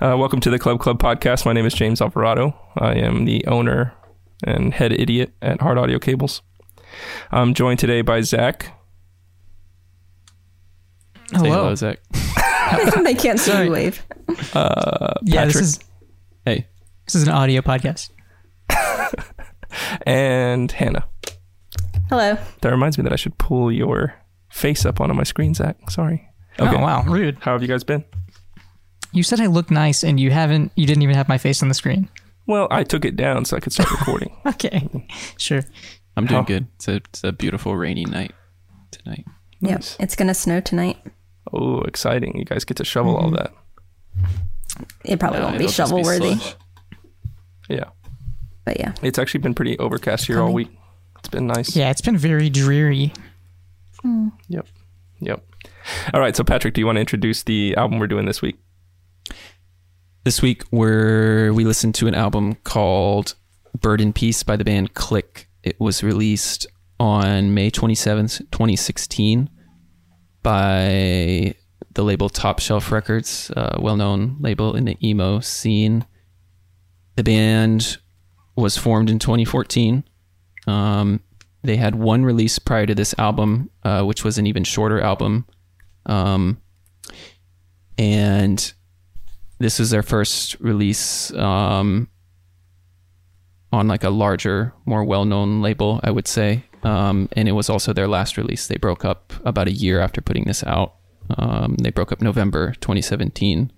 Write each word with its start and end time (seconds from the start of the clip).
Uh, 0.00 0.16
welcome 0.18 0.40
to 0.40 0.50
the 0.50 0.58
Club 0.58 0.80
Club 0.80 0.98
podcast. 0.98 1.46
My 1.46 1.52
name 1.52 1.66
is 1.66 1.74
James 1.74 2.00
Alvarado. 2.02 2.54
I 2.76 2.94
am 2.94 3.24
the 3.24 3.46
owner 3.46 3.94
and 4.42 4.74
head 4.74 4.92
idiot 4.92 5.32
at 5.40 5.60
Hard 5.60 5.78
Audio 5.78 5.98
Cables. 5.98 6.42
I'm 7.30 7.54
joined 7.54 7.78
today 7.78 8.02
by 8.02 8.20
Zach. 8.20 8.64
Say 11.30 11.38
Hello. 11.38 11.50
hello, 11.50 11.74
Zach. 11.74 11.98
they 13.04 13.14
can't 13.14 13.38
see 13.40 13.50
Sorry. 13.50 13.66
you 13.66 13.72
wave. 13.72 14.04
Uh, 14.52 15.14
Yeah, 15.22 15.44
this 15.46 15.54
Patrick. 15.54 15.62
is 15.64 15.80
Hey, 16.44 16.66
this 17.06 17.14
is 17.14 17.22
an 17.26 17.30
audio 17.30 17.62
podcast. 17.62 18.10
and 20.06 20.70
Hannah. 20.72 21.06
Hello. 22.10 22.36
That 22.60 22.70
reminds 22.70 22.98
me 22.98 23.04
that 23.04 23.12
I 23.12 23.16
should 23.16 23.38
pull 23.38 23.72
your 23.72 24.14
face 24.50 24.84
up 24.84 25.00
onto 25.00 25.14
my 25.14 25.22
screen, 25.24 25.54
Zach. 25.54 25.76
Sorry. 25.90 26.28
Okay. 26.60 26.76
Oh 26.76 26.80
wow, 26.80 27.02
rude. 27.04 27.38
How 27.40 27.52
have 27.52 27.62
you 27.62 27.68
guys 27.68 27.82
been? 27.84 28.04
You 29.14 29.22
said 29.22 29.40
I 29.40 29.46
look 29.46 29.70
nice, 29.70 30.02
and 30.02 30.18
you 30.18 30.30
haven't. 30.30 30.72
You 30.74 30.86
didn't 30.86 31.02
even 31.02 31.14
have 31.14 31.28
my 31.28 31.38
face 31.38 31.62
on 31.62 31.68
the 31.68 31.74
screen. 31.74 32.08
Well, 32.46 32.66
I 32.70 32.82
took 32.82 33.04
it 33.04 33.16
down 33.16 33.44
so 33.44 33.56
I 33.56 33.60
could 33.60 33.72
start 33.72 33.90
recording. 33.98 34.36
Okay, 34.44 34.88
sure. 35.38 35.62
I'm 36.16 36.26
doing 36.26 36.42
How- 36.42 36.46
good. 36.46 36.66
It's 36.76 36.88
a, 36.88 36.94
it's 36.96 37.24
a 37.24 37.32
beautiful 37.32 37.76
rainy 37.76 38.04
night 38.04 38.32
tonight. 38.90 39.24
Yep. 39.60 39.70
Nice. 39.70 39.96
It's 40.00 40.16
gonna 40.16 40.34
snow 40.34 40.60
tonight. 40.60 40.98
Oh, 41.52 41.80
exciting. 41.82 42.36
You 42.36 42.44
guys 42.44 42.64
get 42.64 42.76
to 42.78 42.84
shovel 42.84 43.16
all 43.16 43.30
mm-hmm. 43.30 43.36
that. 43.36 43.52
It 45.04 45.20
probably 45.20 45.38
No, 45.38 45.46
won't 45.46 45.58
be 45.58 45.64
it'll 45.64 45.72
just 45.72 45.76
shovel 45.76 46.02
worthy, 46.02 46.34
slush. 46.34 46.56
Yeah. 47.68 47.84
but 48.64 48.80
yeah. 48.80 48.92
It's 49.02 49.18
actually 49.18 49.40
been 49.40 49.54
pretty 49.54 49.78
overcast 49.78 50.26
here 50.26 50.40
all 50.42 50.52
week. 50.52 50.70
It's 51.20 51.28
been 51.28 51.46
nice. 51.46 51.76
Yeah, 51.76 51.90
it's 51.90 52.00
been 52.00 52.18
very 52.18 52.50
dreary. 52.50 53.12
Yep. 54.48 54.66
Yep. 55.20 55.44
All 56.12 56.20
right. 56.20 56.36
So, 56.36 56.44
Patrick, 56.44 56.74
do 56.74 56.80
you 56.80 56.86
want 56.86 56.96
to 56.96 57.00
introduce 57.00 57.42
the 57.44 57.74
album 57.76 57.98
we're 57.98 58.06
doing 58.06 58.26
this 58.26 58.42
week? 58.42 58.58
This 60.24 60.40
week, 60.40 60.62
we're, 60.70 61.52
we 61.52 61.66
listened 61.66 61.94
to 61.96 62.06
an 62.06 62.14
album 62.14 62.54
called 62.64 63.34
Burden 63.78 64.14
Piece 64.14 64.42
by 64.42 64.56
the 64.56 64.64
band 64.64 64.94
Clique. 64.94 65.50
It 65.62 65.78
was 65.78 66.02
released 66.02 66.66
on 66.98 67.52
May 67.52 67.70
27th, 67.70 68.38
2016 68.50 69.50
by 70.42 71.54
the 71.92 72.02
label 72.02 72.30
Top 72.30 72.60
Shelf 72.60 72.90
Records, 72.90 73.50
a 73.54 73.78
well 73.78 73.98
known 73.98 74.38
label 74.40 74.74
in 74.74 74.86
the 74.86 74.96
emo 75.06 75.40
scene. 75.40 76.06
The 77.16 77.22
band 77.22 77.98
was 78.56 78.78
formed 78.78 79.10
in 79.10 79.18
2014. 79.18 80.04
Um, 80.66 81.20
they 81.62 81.76
had 81.76 81.96
one 81.96 82.24
release 82.24 82.58
prior 82.58 82.86
to 82.86 82.94
this 82.94 83.14
album, 83.18 83.68
uh, 83.82 84.04
which 84.04 84.24
was 84.24 84.38
an 84.38 84.46
even 84.46 84.64
shorter 84.64 85.02
album. 85.02 85.44
Um, 86.06 86.62
and 87.98 88.72
this 89.58 89.80
is 89.80 89.90
their 89.90 90.02
first 90.02 90.58
release 90.60 91.32
um, 91.34 92.08
on 93.72 93.88
like 93.88 94.04
a 94.04 94.10
larger, 94.10 94.72
more 94.84 95.04
well-known 95.04 95.62
label, 95.62 96.00
I 96.02 96.10
would 96.10 96.28
say. 96.28 96.64
Um, 96.82 97.28
and 97.32 97.48
it 97.48 97.52
was 97.52 97.70
also 97.70 97.92
their 97.92 98.08
last 98.08 98.36
release. 98.36 98.66
They 98.66 98.76
broke 98.76 99.04
up 99.04 99.32
about 99.44 99.68
a 99.68 99.72
year 99.72 100.00
after 100.00 100.20
putting 100.20 100.44
this 100.44 100.62
out. 100.64 100.94
Um, 101.38 101.76
they 101.76 101.90
broke 101.90 102.12
up 102.12 102.20
November 102.20 102.74
2017. 102.80 103.72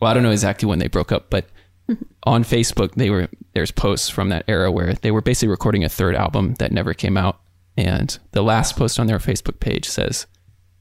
Well, 0.00 0.10
I 0.10 0.14
don't 0.14 0.22
know 0.22 0.32
exactly 0.32 0.68
when 0.68 0.80
they 0.80 0.88
broke 0.88 1.12
up, 1.12 1.30
but 1.30 1.46
on 2.24 2.42
Facebook, 2.42 2.94
they 2.94 3.10
were 3.10 3.28
there's 3.52 3.70
posts 3.70 4.08
from 4.08 4.28
that 4.30 4.44
era 4.48 4.70
where 4.70 4.94
they 4.94 5.10
were 5.10 5.20
basically 5.20 5.48
recording 5.48 5.84
a 5.84 5.88
third 5.88 6.14
album 6.14 6.54
that 6.54 6.72
never 6.72 6.94
came 6.94 7.16
out. 7.16 7.40
And 7.76 8.18
the 8.32 8.42
last 8.42 8.76
post 8.76 8.98
on 8.98 9.06
their 9.06 9.18
Facebook 9.18 9.60
page 9.60 9.88
says, 9.88 10.26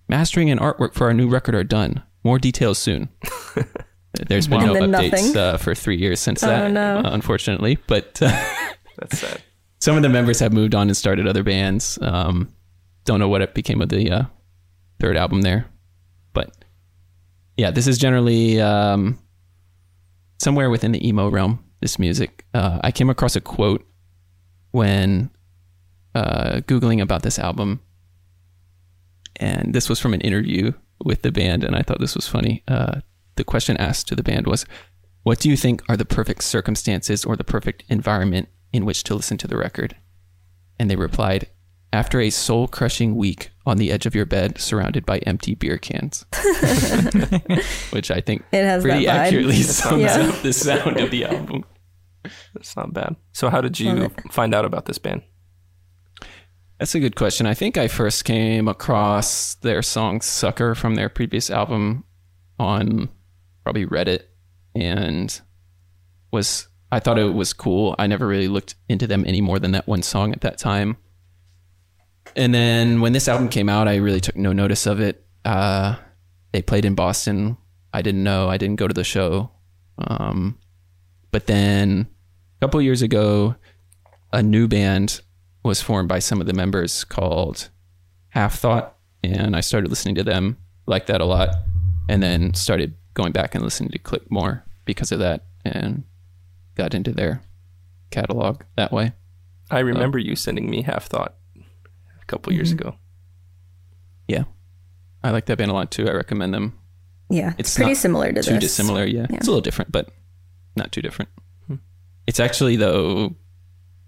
"Mastering 0.07 0.49
and 0.49 0.59
artwork 0.59 0.93
for 0.93 1.07
our 1.07 1.13
new 1.13 1.29
record 1.29 1.55
are 1.55 1.63
done. 1.63 2.01
More 2.23 2.39
details 2.39 2.77
soon." 2.77 3.09
There's 4.27 4.47
been 4.47 4.61
And 4.61 4.91
no 4.91 4.99
updates 4.99 5.35
uh, 5.35 5.57
for 5.57 5.75
three 5.75 5.97
years 5.97 6.19
since 6.19 6.43
Oh, 6.43 6.47
that, 6.47 6.71
no. 6.71 6.97
uh, 6.99 7.09
unfortunately. 7.14 7.77
But 7.87 8.20
uh, 8.21 8.30
That's 8.97 9.20
sad. 9.20 9.42
some 9.80 9.95
of 9.95 10.02
the 10.03 10.09
members 10.09 10.39
have 10.39 10.52
moved 10.52 10.73
on 10.75 10.87
and 10.87 10.97
started 10.97 11.27
other 11.27 11.43
bands. 11.43 11.99
Um, 12.02 12.52
don't 13.05 13.20
know 13.20 13.30
what 13.30 13.42
it 13.42 13.53
became 13.53 13.81
of 13.81 13.89
the 13.89 14.11
uh, 14.11 14.23
third 14.99 15.15
album 15.15 15.42
there, 15.42 15.65
but 16.33 16.53
yeah, 17.58 17.71
this 17.71 17.87
is 17.87 17.97
generally 17.97 18.59
um, 18.59 19.17
somewhere 20.39 20.70
within 20.70 20.91
the 20.91 21.08
emo 21.08 21.30
realm. 21.30 21.64
This 21.81 21.97
music, 21.99 22.45
uh, 22.53 22.80
I 22.83 22.91
came 22.91 23.09
across 23.09 23.36
a 23.37 23.41
quote 23.41 23.86
when 24.71 25.30
uh, 26.14 26.59
googling 26.67 27.02
about 27.02 27.21
this 27.23 27.39
album, 27.39 27.80
and 29.37 29.73
this 29.73 29.87
was 29.87 29.99
from 29.99 30.14
an 30.14 30.21
interview 30.21 30.73
with 31.05 31.21
the 31.21 31.31
band, 31.31 31.64
and 31.64 31.76
I 31.76 31.81
thought 31.83 31.99
this 32.02 32.15
was 32.15 32.27
funny. 32.27 32.64
The 33.39 33.45
question 33.45 33.77
asked 33.77 34.10
to 34.10 34.16
the 34.17 34.22
band 34.32 34.48
was, 34.48 34.66
"What 35.23 35.39
do 35.39 35.50
you 35.50 35.55
think 35.55 35.82
are 35.88 35.95
the 35.95 36.04
perfect 36.04 36.44
circumstances 36.44 37.23
or 37.23 37.38
the 37.38 37.45
perfect 37.45 37.86
environment 37.88 38.50
in 38.73 38.83
which 38.83 39.02
to 39.05 39.16
listen 39.16 39.38
to 39.38 39.48
the 39.48 39.55
record?" 39.55 39.95
And 40.77 40.92
they 40.92 40.98
replied, 40.98 41.48
"After 41.94 42.20
a 42.20 42.32
soul-crushing 42.32 43.16
week 43.16 43.52
on 43.66 43.77
the 43.77 43.94
edge 43.94 44.05
of 44.05 44.14
your 44.14 44.26
bed, 44.26 44.60
surrounded 44.60 45.05
by 45.05 45.20
empty 45.20 45.55
beer 45.55 45.77
cans," 45.77 46.26
which 47.92 48.11
I 48.11 48.20
think 48.20 48.44
It 48.52 48.66
has 48.66 48.83
pretty 48.83 49.08
accurately 49.08 49.64
sums 49.64 50.02
Yeah. 50.02 50.17
up 50.27 50.42
the 50.42 50.52
sound 50.52 50.98
of 51.00 51.10
the 51.10 51.23
album. 51.23 51.64
That's 52.54 52.76
not 52.76 52.94
bad. 52.94 53.16
So, 53.32 53.50
how 53.50 53.61
did 53.61 53.80
you 53.80 54.10
find 54.32 54.54
out 54.54 54.66
about 54.66 54.86
this 54.86 54.98
band? 54.98 55.21
That's 56.77 56.94
a 56.94 57.00
good 57.00 57.16
question. 57.16 57.45
I 57.45 57.54
think 57.54 57.77
I 57.77 57.88
first 57.88 58.26
came 58.26 58.67
across 58.67 59.56
their 59.56 59.82
song 59.82 60.20
Sucker 60.20 60.76
from 60.76 60.95
their 60.95 61.08
previous 61.08 61.50
album 61.50 62.04
on 62.60 63.08
probably 63.69 63.85
Reddit 63.85 64.23
and 64.73 65.41
was 66.31 66.67
I 66.91 66.99
thought 66.99 67.19
it 67.19 67.35
was 67.35 67.53
cool. 67.53 67.95
I 67.99 68.07
never 68.07 68.25
really 68.25 68.47
looked 68.47 68.73
into 68.87 69.05
them 69.05 69.23
any 69.27 69.41
more 69.41 69.59
than 69.59 69.73
that 69.73 69.87
one 69.87 70.02
song 70.02 70.33
at 70.33 70.41
that 70.41 70.57
time. 70.57 70.97
And 72.35 72.52
then 72.52 72.99
when 72.99 73.13
this 73.13 73.27
album 73.27 73.47
came 73.47 73.69
out, 73.69 73.87
I 73.87 73.97
really 73.97 74.21
took 74.21 74.35
no 74.35 74.53
notice 74.53 74.87
of 74.87 74.99
it. 74.99 75.23
Uh, 75.45 75.97
they 76.52 76.63
played 76.63 76.83
in 76.83 76.95
Boston. 76.95 77.58
I 77.93 78.02
didn't 78.02 78.23
know. 78.23 78.49
I 78.49 78.58
didn't 78.58 78.77
go 78.77 78.87
to 78.87 78.93
the 78.93 79.03
show. 79.03 79.52
Um, 79.99 80.58
but 81.29 81.45
then 81.45 82.08
a 82.58 82.65
couple 82.65 82.81
years 82.81 83.03
ago, 83.03 83.55
a 84.33 84.41
new 84.41 84.67
band 84.67 85.21
was 85.61 85.79
formed 85.79 86.09
by 86.09 86.17
some 86.17 86.41
of 86.41 86.47
the 86.47 86.53
members 86.53 87.03
called 87.03 87.69
Half 88.29 88.58
Thought, 88.58 88.95
and 89.23 89.55
I 89.55 89.59
started 89.59 89.91
listening 89.91 90.15
to 90.15 90.23
them, 90.23 90.58
liked 90.87 91.05
that 91.05 91.21
a 91.21 91.25
lot, 91.25 91.49
and 92.08 92.23
then 92.23 92.55
started 92.55 92.95
going 93.19 93.33
back 93.33 93.53
and 93.53 93.63
listening 93.63 93.89
to 93.91 93.99
Clique 93.99 94.31
more 94.31 94.63
because 94.85 95.11
of 95.11 95.19
that, 95.19 95.43
and 95.65 96.03
got 96.75 96.93
into 96.93 97.11
their 97.11 97.41
catalog 98.11 98.61
that 98.77 98.91
way. 98.93 99.11
I 99.69 99.80
remember 99.80 100.17
you 100.17 100.35
sending 100.35 100.69
me 100.69 100.83
Half 100.83 101.07
Thought 101.07 101.35
a 101.58 102.25
couple 102.25 102.53
years 102.53 102.73
mm-hmm. 102.73 102.87
ago. 102.87 102.97
Yeah, 104.27 104.43
I 105.21 105.31
like 105.31 105.47
that 105.47 105.58
band 105.58 105.69
a 105.69 105.73
lot 105.73 105.91
too. 105.91 106.08
I 106.08 106.13
recommend 106.13 106.53
them. 106.53 106.79
Yeah. 107.29 107.53
It's 107.58 107.69
It's 107.69 107.75
pretty 107.75 107.91
not 107.91 107.97
similar 107.97 108.31
to 108.31 108.41
too 108.41 108.53
this. 108.53 108.61
dissimilar. 108.61 109.05
Yeah. 109.05 109.27
Yeah. 109.29 109.37
it's 109.37 109.47
a 109.47 109.52
little 109.52 109.61
different, 109.61 109.91
but 109.91 110.09
not 110.75 110.91
too 110.91 111.02
different. 111.02 111.29
Hmm. 111.67 111.75
It's 112.25 112.39
actually 112.39 112.75
though, 112.75 113.35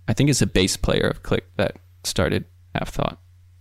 I 0.08 0.14
think 0.14 0.30
it's 0.30 0.42
a 0.42 0.48
bass 0.48 0.78
player 0.78 1.08
of 1.08 1.22
Clique 1.22 1.46
that 1.58 1.78
started 2.04 2.46
Half 2.74 2.90
Thought. 2.90 3.20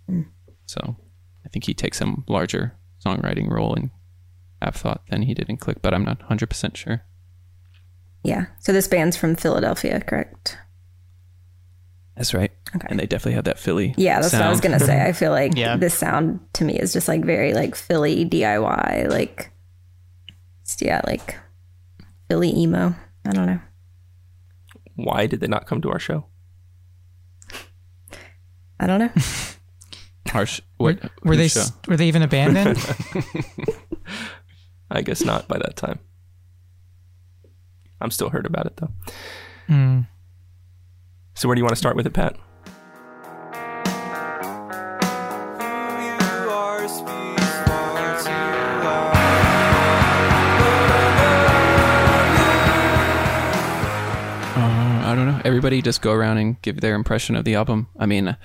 Hmm. 0.08 0.22
So 0.66 0.96
I 1.44 1.48
think 1.48 1.66
he 1.66 1.74
takes 1.74 1.98
some 1.98 2.24
larger 2.28 2.74
songwriting 3.04 3.50
role 3.50 3.74
in 3.74 3.90
Half 4.62 4.76
Thought 4.76 5.02
than 5.10 5.22
he 5.22 5.34
did 5.34 5.48
in 5.48 5.56
Clique, 5.56 5.82
but 5.82 5.94
I'm 5.94 6.04
not 6.04 6.18
100 6.20 6.48
percent 6.48 6.76
sure. 6.76 7.02
Yeah. 8.22 8.46
So 8.58 8.72
this 8.72 8.86
band's 8.88 9.16
from 9.16 9.34
Philadelphia, 9.36 10.00
correct? 10.00 10.58
That's 12.16 12.34
right. 12.34 12.52
Okay. 12.76 12.86
And 12.90 13.00
they 13.00 13.06
definitely 13.06 13.32
have 13.34 13.44
that 13.44 13.58
Philly. 13.58 13.94
Yeah, 13.96 14.20
that's 14.20 14.34
what 14.34 14.42
I 14.42 14.50
was 14.50 14.60
gonna 14.60 14.78
say. 14.80 15.02
I 15.06 15.12
feel 15.12 15.30
like 15.30 15.52
Yeah. 15.56 15.76
this 15.76 15.94
sound 15.94 16.40
to 16.54 16.64
me 16.64 16.78
is 16.78 16.92
just 16.92 17.08
like 17.08 17.24
very 17.24 17.54
like 17.54 17.74
Philly 17.74 18.26
DIY, 18.28 19.08
like 19.08 19.50
yeah, 20.80 21.00
like 21.06 21.36
Philly 22.28 22.54
emo. 22.56 22.94
I 23.24 23.30
don't 23.32 23.46
know. 23.46 23.60
Why 24.96 25.26
did 25.26 25.40
they 25.40 25.46
not 25.46 25.66
come 25.66 25.80
to 25.82 25.90
our 25.90 25.98
show? 25.98 26.26
I 28.78 28.86
don't 28.86 28.98
know. 29.00 29.10
Harsh. 30.28 30.60
What 30.76 30.98
Were 31.24 31.36
they 31.36 31.48
show? 31.48 31.64
were 31.88 31.96
they 31.96 32.06
even 32.08 32.22
a 32.22 32.28
band 32.28 32.54
then? 32.56 32.76
I 34.90 35.02
guess 35.02 35.24
not 35.24 35.46
by 35.46 35.58
that 35.58 35.76
time. 35.76 36.00
I'm 38.00 38.10
still 38.10 38.30
hurt 38.30 38.46
about 38.46 38.66
it 38.66 38.76
though. 38.76 38.90
Hmm. 39.66 40.00
So, 41.34 41.48
where 41.48 41.54
do 41.54 41.60
you 41.60 41.64
want 41.64 41.72
to 41.72 41.78
start 41.78 41.96
with 41.96 42.06
it, 42.06 42.12
Pat? 42.12 42.36
Uh, 54.56 55.02
I 55.06 55.14
don't 55.14 55.26
know. 55.26 55.40
Everybody 55.44 55.80
just 55.80 56.02
go 56.02 56.12
around 56.12 56.38
and 56.38 56.60
give 56.62 56.80
their 56.80 56.94
impression 56.94 57.36
of 57.36 57.44
the 57.44 57.54
album. 57.54 57.88
I 57.98 58.06
mean, 58.06 58.36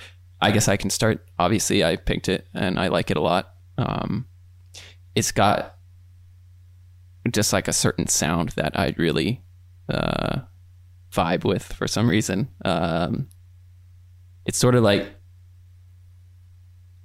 I 0.41 0.51
guess 0.51 0.67
I 0.67 0.77
can 0.77 0.89
start. 0.89 1.25
Obviously, 1.39 1.83
I 1.83 1.95
picked 1.95 2.29
it 2.29 2.47
and 2.53 2.79
I 2.79 2.89
like 2.89 3.09
it 3.09 3.17
a 3.17 3.21
lot. 3.21 3.53
Um, 3.77 4.27
it's 5.15 5.31
got 5.31 5.74
just 7.31 7.53
like 7.53 7.67
a 7.67 7.73
certain 7.73 8.07
sound 8.07 8.49
that 8.49 8.77
I 8.77 8.93
really 8.97 9.41
uh, 9.89 10.41
vibe 11.11 11.43
with 11.43 11.63
for 11.63 11.87
some 11.87 12.09
reason. 12.09 12.49
Um, 12.63 13.29
it's 14.45 14.57
sort 14.57 14.75
of 14.75 14.83
like 14.83 15.07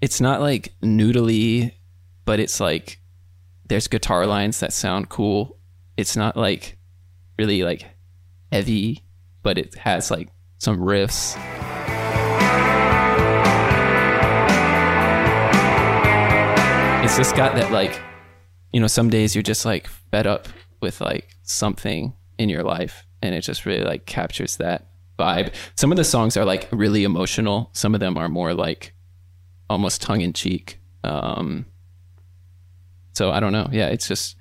it's 0.01 0.21
not 0.21 0.41
like 0.41 0.75
noodly, 0.83 1.73
but 2.25 2.41
it's 2.41 2.61
like 2.61 3.01
there's 3.69 3.87
guitar 3.89 4.27
lines 4.27 4.61
that 4.61 4.73
sound 4.73 5.09
cool. 5.09 5.59
It's 5.97 6.17
not 6.17 6.37
like 6.37 6.79
really 7.39 7.63
like 7.63 7.87
heavy, 8.51 9.05
but 9.43 9.59
it 9.59 9.75
has 9.77 10.11
like 10.11 10.29
some 10.59 10.79
riffs. 10.79 11.37
It's 17.05 17.17
just 17.17 17.35
got 17.35 17.55
that 17.57 17.73
like, 17.73 18.01
you 18.73 18.81
know, 18.81 18.87
some 18.87 19.11
days 19.11 19.35
you're 19.35 19.43
just 19.43 19.65
like 19.65 19.87
fed 19.87 20.27
up 20.27 20.49
with 20.81 21.01
like 21.01 21.37
something 21.43 22.15
in 22.39 22.49
your 22.49 22.63
life, 22.63 23.07
and 23.23 23.35
it 23.35 23.43
just 23.43 23.67
really 23.67 23.85
like 23.85 24.07
captures 24.07 24.57
that 24.59 24.89
vibe. 25.19 25.53
Some 25.77 25.91
of 25.91 25.97
the 25.97 26.05
songs 26.05 26.37
are 26.37 26.45
like 26.45 26.69
really 26.73 27.05
emotional. 27.05 27.71
Some 27.73 27.95
of 27.95 28.01
them 28.01 28.17
are 28.17 28.29
more 28.29 28.55
like 28.55 28.95
almost 29.69 30.03
tongue 30.03 30.21
in 30.21 30.33
cheek. 30.33 30.79
Um, 31.05 31.67
so 33.13 33.31
I 33.31 33.41
don't 33.41 33.53
know. 33.53 33.69
Yeah, 33.71 33.89
it's 33.89 34.09
just. 34.09 34.37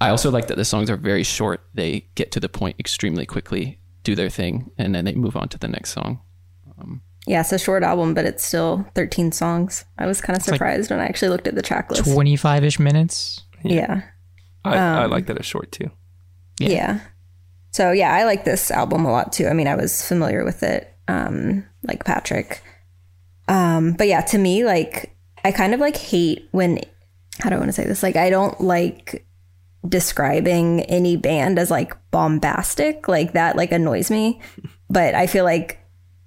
I 0.00 0.08
also 0.08 0.32
like 0.32 0.48
that 0.48 0.56
the 0.56 0.64
songs 0.64 0.90
are 0.90 0.96
very 0.96 1.22
short. 1.22 1.60
They 1.74 2.08
get 2.16 2.32
to 2.32 2.40
the 2.40 2.48
point 2.48 2.74
extremely 2.80 3.24
quickly, 3.24 3.78
do 4.02 4.16
their 4.16 4.30
thing, 4.30 4.72
and 4.76 4.92
then 4.92 5.04
they 5.04 5.14
move 5.14 5.36
on 5.36 5.48
to 5.50 5.58
the 5.58 5.68
next 5.68 5.90
song. 5.90 6.20
Yeah, 7.26 7.40
it's 7.40 7.52
a 7.52 7.58
short 7.58 7.82
album, 7.84 8.14
but 8.14 8.24
it's 8.24 8.44
still 8.44 8.84
13 8.94 9.30
songs. 9.32 9.84
I 9.98 10.06
was 10.06 10.20
kind 10.20 10.36
of 10.36 10.46
like 10.46 10.54
surprised 10.56 10.90
when 10.90 10.98
I 11.00 11.06
actually 11.06 11.28
looked 11.28 11.46
at 11.46 11.54
the 11.54 11.62
track 11.62 11.90
list. 11.90 12.04
25 12.12 12.64
ish 12.64 12.78
minutes. 12.80 13.42
yeah. 13.62 14.02
I, 14.64 14.76
I 14.76 15.04
Um, 15.04 15.10
like 15.10 15.26
that 15.26 15.36
it's 15.36 15.46
short 15.46 15.70
too. 15.72 15.90
Yeah. 16.58 16.68
Yeah. 16.68 17.00
So 17.70 17.92
yeah, 17.92 18.12
I 18.12 18.24
like 18.24 18.44
this 18.44 18.70
album 18.70 19.04
a 19.06 19.10
lot 19.12 19.32
too. 19.32 19.46
I 19.46 19.52
mean, 19.52 19.66
I 19.68 19.76
was 19.76 20.06
familiar 20.06 20.44
with 20.44 20.62
it, 20.62 20.92
um, 21.08 21.64
like 21.84 22.04
Patrick. 22.04 22.60
Um, 23.48 23.92
but 23.94 24.08
yeah, 24.08 24.20
to 24.22 24.38
me, 24.38 24.64
like 24.64 25.16
I 25.44 25.52
kind 25.52 25.74
of 25.74 25.80
like 25.80 25.96
hate 25.96 26.48
when 26.52 26.80
how 27.40 27.48
do 27.50 27.56
I 27.56 27.58
want 27.58 27.68
to 27.68 27.72
say 27.72 27.86
this? 27.86 28.02
Like 28.02 28.16
I 28.16 28.30
don't 28.30 28.60
like 28.60 29.26
describing 29.88 30.82
any 30.82 31.16
band 31.16 31.58
as 31.58 31.70
like 31.70 31.94
bombastic. 32.10 33.08
Like 33.08 33.32
that 33.32 33.56
like 33.56 33.72
annoys 33.72 34.10
me. 34.10 34.40
But 34.90 35.14
I 35.14 35.26
feel 35.26 35.44
like 35.44 35.81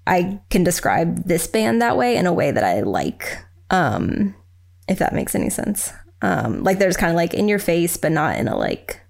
I 0.08 0.40
can 0.50 0.64
describe 0.64 1.26
this 1.28 1.48
band 1.48 1.82
that 1.82 1.98
way 1.98 2.16
in 2.18 2.26
a 2.28 2.34
way 2.34 2.52
that 2.52 2.64
I 2.64 2.82
like. 2.82 3.38
Um, 3.70 4.36
if 4.88 5.00
that 5.00 5.14
makes 5.14 5.34
any 5.36 5.50
sense. 5.50 5.92
Um, 6.22 6.64
like 6.64 6.78
there's 6.80 6.98
kind 6.98 7.12
of 7.12 7.16
like 7.16 7.34
in 7.34 7.48
your 7.48 7.60
face, 7.60 7.98
but 7.98 8.12
not 8.12 8.38
in 8.38 8.48
a 8.48 8.56
like 8.58 9.02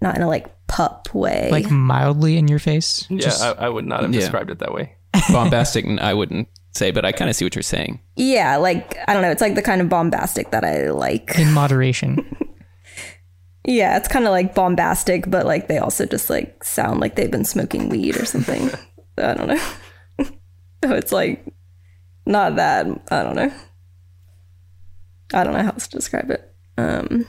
not 0.00 0.16
in 0.16 0.22
a 0.22 0.28
like 0.28 0.46
pup 0.66 1.08
way. 1.14 1.48
Like 1.50 1.70
mildly 1.70 2.36
in 2.36 2.48
your 2.48 2.58
face. 2.58 3.06
Yeah, 3.08 3.18
Just- 3.18 3.42
I, 3.42 3.52
I 3.52 3.68
would 3.68 3.86
not 3.86 4.02
have 4.02 4.12
Yeah. 4.12 4.20
described 4.20 4.50
it 4.50 4.58
that 4.58 4.74
way. 4.74 4.92
Bombastic, 5.32 5.86
I 6.00 6.12
wouldn't 6.14 6.48
say, 6.72 6.90
but 6.90 7.04
I 7.06 7.12
kind 7.12 7.30
of 7.30 7.36
see 7.36 7.44
what 7.46 7.54
you're 7.54 7.62
saying. 7.62 8.00
yeah, 8.16 8.56
like 8.56 8.96
I 9.08 9.14
don't 9.14 9.22
know, 9.22 9.30
it's 9.30 9.40
like 9.40 9.54
the 9.54 9.62
kind 9.62 9.80
of 9.80 9.88
bombastic 9.88 10.50
that 10.50 10.64
I 10.64 10.90
like. 10.90 11.38
in 11.38 11.52
moderation. 11.52 12.36
Yeah, 13.68 13.96
it's 13.96 14.06
kind 14.06 14.24
of 14.26 14.30
like 14.30 14.54
bombastic, 14.54 15.28
but 15.28 15.44
like 15.44 15.66
they 15.66 15.78
also 15.78 16.06
just 16.06 16.30
like 16.30 16.62
sound 16.62 17.00
like 17.00 17.16
they've 17.16 17.30
been 17.30 17.44
smoking 17.44 17.88
weed 17.88 18.16
or 18.16 18.24
something. 18.24 18.70
I 19.18 19.34
don't 19.34 19.48
know. 19.48 19.56
so 20.84 20.94
it's 20.94 21.12
like 21.12 21.44
not 22.24 22.56
that. 22.56 22.86
I 23.10 23.22
don't 23.22 23.36
know. 23.36 23.52
I 25.34 25.44
don't 25.44 25.54
know 25.54 25.62
how 25.62 25.70
else 25.70 25.88
to 25.88 25.96
describe 25.96 26.30
it. 26.30 26.54
Um, 26.78 27.26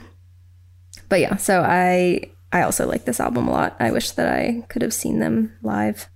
but 1.08 1.20
yeah, 1.20 1.36
so 1.36 1.62
I 1.62 2.22
I 2.52 2.62
also 2.62 2.86
like 2.86 3.04
this 3.04 3.20
album 3.20 3.48
a 3.48 3.52
lot. 3.52 3.76
I 3.80 3.90
wish 3.90 4.12
that 4.12 4.28
I 4.28 4.64
could 4.68 4.82
have 4.82 4.94
seen 4.94 5.18
them 5.18 5.56
live. 5.62 6.08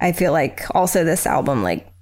I 0.00 0.12
feel 0.12 0.32
like 0.32 0.64
also 0.74 1.04
this 1.04 1.26
album 1.26 1.62
like 1.62 1.92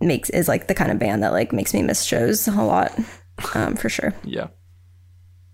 makes 0.00 0.30
is 0.30 0.48
like 0.48 0.68
the 0.68 0.74
kind 0.74 0.90
of 0.90 0.98
band 0.98 1.22
that 1.22 1.32
like 1.32 1.52
makes 1.52 1.74
me 1.74 1.82
miss 1.82 2.02
shows 2.04 2.48
a 2.48 2.62
lot, 2.62 2.92
um, 3.54 3.76
for 3.76 3.88
sure. 3.88 4.14
Yeah. 4.24 4.48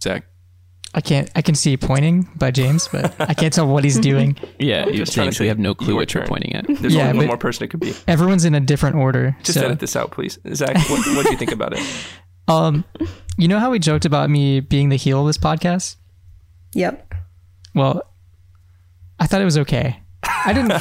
Zach. 0.03 0.25
I 0.93 1.01
can't. 1.01 1.31
I 1.37 1.43
can 1.43 1.55
see 1.55 1.77
pointing 1.77 2.29
by 2.35 2.51
James, 2.51 2.89
but 2.89 3.15
I 3.21 3.33
can't 3.35 3.53
tell 3.53 3.67
what 3.67 3.85
he's 3.85 3.99
doing. 4.11 4.37
Yeah, 4.59 4.87
you 4.89 4.95
just 4.97 5.13
trying 5.15 5.27
to 5.27 5.31
James, 5.31 5.41
we 5.41 5.47
have 5.47 5.59
no 5.59 5.69
your 5.69 5.75
clue 5.77 5.95
what 5.95 6.13
you're 6.13 6.27
pointing 6.27 6.55
at. 6.57 6.67
There's 6.67 6.95
Yeah, 6.95 7.03
only 7.09 7.19
one 7.19 7.27
but- 7.27 7.27
more 7.29 7.37
person 7.39 7.65
it 7.65 7.69
could 7.69 7.79
be. 7.81 7.95
Everyone's 8.09 8.45
in 8.45 8.55
a 8.57 8.61
different 8.61 8.97
order. 8.97 9.37
Just 9.45 9.59
so, 9.59 9.67
edit 9.67 9.79
this 9.79 9.95
out, 9.95 10.11
please. 10.11 10.39
Zach, 10.53 10.75
what, 10.91 11.07
what 11.17 11.25
do 11.27 11.31
you 11.33 11.39
think 11.39 11.53
about 11.53 11.75
it? 11.75 11.81
um, 12.49 12.85
you 13.39 13.47
know 13.47 13.61
how 13.61 13.71
we 13.71 13.79
joked 13.79 14.05
about 14.05 14.31
me 14.31 14.59
being 14.61 14.89
the 14.89 14.97
heel 14.97 15.21
of 15.21 15.27
this 15.29 15.39
podcast? 15.39 15.95
Yep. 16.75 17.15
Well, 17.75 18.03
I 19.21 19.27
thought 19.27 19.41
it 19.41 19.45
was 19.45 19.59
okay. 19.59 20.01
I 20.25 20.53
didn't. 20.53 20.73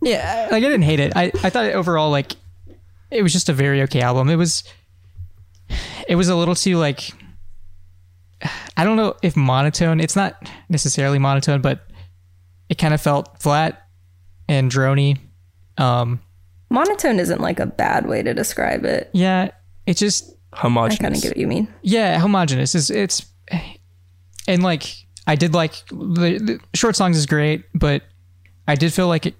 yeah, 0.00 0.48
like 0.50 0.58
I 0.62 0.68
didn't 0.68 0.82
hate 0.82 1.00
it. 1.00 1.12
I 1.16 1.24
I 1.42 1.50
thought 1.50 1.64
it 1.64 1.74
overall 1.74 2.10
like 2.10 2.32
it 3.10 3.22
was 3.22 3.32
just 3.32 3.48
a 3.48 3.52
very 3.52 3.82
okay 3.82 4.00
album. 4.00 4.28
It 4.28 4.36
was. 4.36 4.62
It 6.08 6.14
was 6.14 6.28
a 6.28 6.36
little 6.36 6.54
too 6.54 6.76
like. 6.78 7.10
I 8.76 8.84
don't 8.84 8.96
know 8.96 9.14
if 9.22 9.36
monotone. 9.36 10.00
It's 10.00 10.16
not 10.16 10.34
necessarily 10.68 11.18
monotone, 11.18 11.60
but 11.62 11.86
it 12.68 12.76
kind 12.78 12.92
of 12.94 13.00
felt 13.00 13.40
flat 13.40 13.86
and 14.48 14.70
drony. 14.70 15.18
Um, 15.78 16.20
Monotone 16.68 17.18
isn't 17.20 17.40
like 17.40 17.60
a 17.60 17.66
bad 17.66 18.06
way 18.06 18.22
to 18.22 18.34
describe 18.34 18.84
it. 18.84 19.08
yeah, 19.12 19.50
it 19.86 19.96
just 19.96 20.34
homogenous. 20.52 20.98
I 21.00 21.02
kind 21.02 21.14
of 21.14 21.20
Homogenous. 21.20 21.22
get 21.22 21.28
what 21.30 21.36
you 21.36 21.46
mean. 21.46 21.68
yeah 21.82 22.18
homogenous 22.18 22.74
is 22.74 22.90
it's 22.90 23.26
and 24.48 24.62
like 24.62 24.84
i 25.26 25.34
did 25.34 25.52
like 25.52 25.72
the, 25.88 26.38
the 26.42 26.60
short 26.74 26.96
songs 26.96 27.16
is 27.18 27.26
great 27.26 27.64
but 27.74 28.02
i 28.66 28.74
did 28.74 28.90
feel 28.92 29.06
like 29.06 29.26
it, 29.26 29.34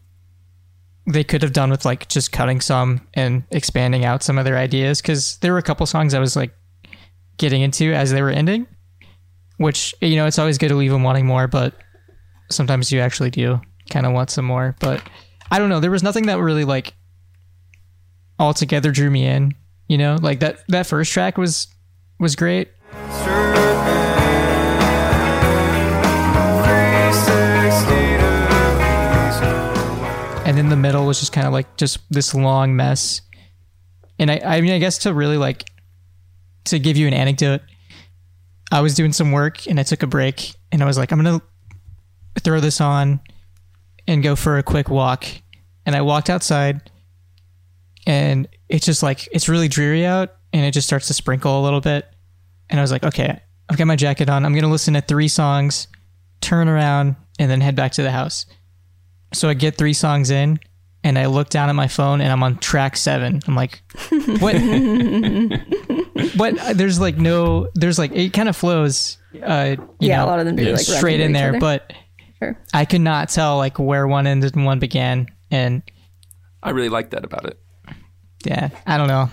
they 1.10 1.24
could 1.24 1.40
have 1.42 1.52
done 1.54 1.70
with 1.70 1.84
like 1.86 2.06
just 2.08 2.32
cutting 2.32 2.60
some 2.60 3.00
and 3.14 3.44
expanding 3.50 4.04
out 4.04 4.22
some 4.22 4.36
of 4.36 4.44
their 4.44 4.58
ideas 4.58 5.00
because 5.00 5.38
there 5.38 5.52
were 5.52 5.58
a 5.58 5.62
couple 5.62 5.86
songs 5.86 6.12
i 6.12 6.18
was 6.18 6.36
like 6.36 6.52
getting 7.38 7.62
into 7.62 7.94
as 7.94 8.10
they 8.12 8.20
were 8.20 8.30
ending 8.30 8.66
which 9.58 9.94
you 10.00 10.16
know 10.16 10.26
it's 10.26 10.38
always 10.38 10.58
good 10.58 10.68
to 10.68 10.74
leave 10.74 10.90
them 10.90 11.02
wanting 11.02 11.26
more 11.26 11.46
but 11.46 11.74
sometimes 12.50 12.92
you 12.92 13.00
actually 13.00 13.30
do 13.30 13.60
kind 13.90 14.06
of 14.06 14.12
want 14.12 14.30
some 14.30 14.44
more. 14.44 14.74
But 14.80 15.02
i 15.50 15.58
don't 15.58 15.68
know 15.68 15.80
there 15.80 15.90
was 15.90 16.02
nothing 16.02 16.26
that 16.26 16.38
really 16.40 16.64
like 16.64 16.94
altogether 18.38 18.90
drew 18.90 19.10
me 19.10 19.26
in 19.26 19.54
you 19.88 19.98
know? 19.98 20.16
Like 20.20 20.40
that 20.40 20.66
that 20.68 20.86
first 20.86 21.12
track 21.12 21.38
was 21.38 21.68
was 22.18 22.36
great. 22.36 22.68
And 30.44 30.56
then 30.56 30.68
the 30.68 30.76
middle 30.76 31.06
was 31.06 31.18
just 31.18 31.32
kind 31.32 31.46
of 31.46 31.52
like 31.52 31.76
just 31.76 31.98
this 32.08 32.34
long 32.34 32.76
mess. 32.76 33.20
And 34.18 34.30
I, 34.30 34.40
I 34.44 34.60
mean 34.60 34.72
i 34.72 34.78
guess 34.78 34.98
to 34.98 35.12
really 35.12 35.36
like 35.36 35.64
to 36.64 36.78
give 36.78 36.96
you 36.96 37.06
an 37.06 37.14
anecdote 37.14 37.60
i 38.72 38.80
was 38.80 38.94
doing 38.94 39.12
some 39.12 39.32
work 39.32 39.66
and 39.66 39.78
i 39.78 39.82
took 39.82 40.02
a 40.02 40.06
break 40.06 40.54
and 40.72 40.82
i 40.82 40.86
was 40.86 40.98
like 40.98 41.12
i'm 41.12 41.22
gonna 41.22 41.40
throw 42.40 42.60
this 42.60 42.80
on 42.80 43.20
and 44.06 44.22
go 44.22 44.36
for 44.36 44.58
a 44.58 44.62
quick 44.62 44.88
walk 44.88 45.24
and 45.84 45.96
i 45.96 46.00
walked 46.00 46.30
outside 46.30 46.90
and 48.06 48.48
it's 48.68 48.86
just 48.86 49.02
like 49.02 49.28
it's 49.32 49.48
really 49.48 49.68
dreary 49.68 50.04
out 50.04 50.34
and 50.52 50.64
it 50.64 50.72
just 50.72 50.86
starts 50.86 51.06
to 51.06 51.14
sprinkle 51.14 51.60
a 51.60 51.62
little 51.62 51.80
bit 51.80 52.06
and 52.70 52.78
i 52.78 52.82
was 52.82 52.92
like 52.92 53.04
okay 53.04 53.40
i've 53.68 53.76
got 53.76 53.86
my 53.86 53.96
jacket 53.96 54.28
on 54.28 54.44
i'm 54.44 54.54
gonna 54.54 54.70
listen 54.70 54.94
to 54.94 55.00
three 55.00 55.28
songs 55.28 55.88
turn 56.40 56.68
around 56.68 57.16
and 57.38 57.50
then 57.50 57.60
head 57.60 57.74
back 57.74 57.92
to 57.92 58.02
the 58.02 58.10
house 58.10 58.46
so 59.32 59.48
I 59.48 59.54
get 59.54 59.76
three 59.76 59.92
songs 59.92 60.30
in 60.30 60.58
and 61.04 61.18
I 61.18 61.26
look 61.26 61.48
down 61.48 61.68
at 61.68 61.74
my 61.74 61.88
phone 61.88 62.20
and 62.20 62.32
I'm 62.32 62.42
on 62.42 62.58
track 62.58 62.96
seven. 62.96 63.40
I'm 63.46 63.54
like, 63.54 63.82
what? 64.40 64.54
what? 66.36 66.54
There's 66.76 67.00
like 67.00 67.16
no, 67.16 67.68
there's 67.74 67.98
like, 67.98 68.12
it 68.12 68.32
kind 68.32 68.48
of 68.48 68.56
flows, 68.56 69.18
uh, 69.42 69.76
you 69.78 70.08
yeah, 70.08 70.18
know, 70.18 70.24
a 70.24 70.26
lot 70.26 70.38
of 70.40 70.46
them 70.46 70.56
do 70.56 70.64
like 70.70 70.78
straight 70.80 71.20
in 71.20 71.32
there, 71.32 71.50
other. 71.50 71.60
but 71.60 71.92
Sure. 72.38 72.58
I 72.74 72.84
could 72.84 73.00
not 73.00 73.30
tell 73.30 73.56
like 73.56 73.78
where 73.78 74.06
one 74.06 74.26
ended 74.26 74.54
and 74.56 74.66
one 74.66 74.78
began. 74.78 75.26
And 75.50 75.82
I 76.62 76.70
really 76.70 76.90
like 76.90 77.10
that 77.10 77.24
about 77.24 77.46
it. 77.46 77.58
yeah, 78.44 78.68
I 78.86 78.98
don't 78.98 79.08
know. 79.08 79.30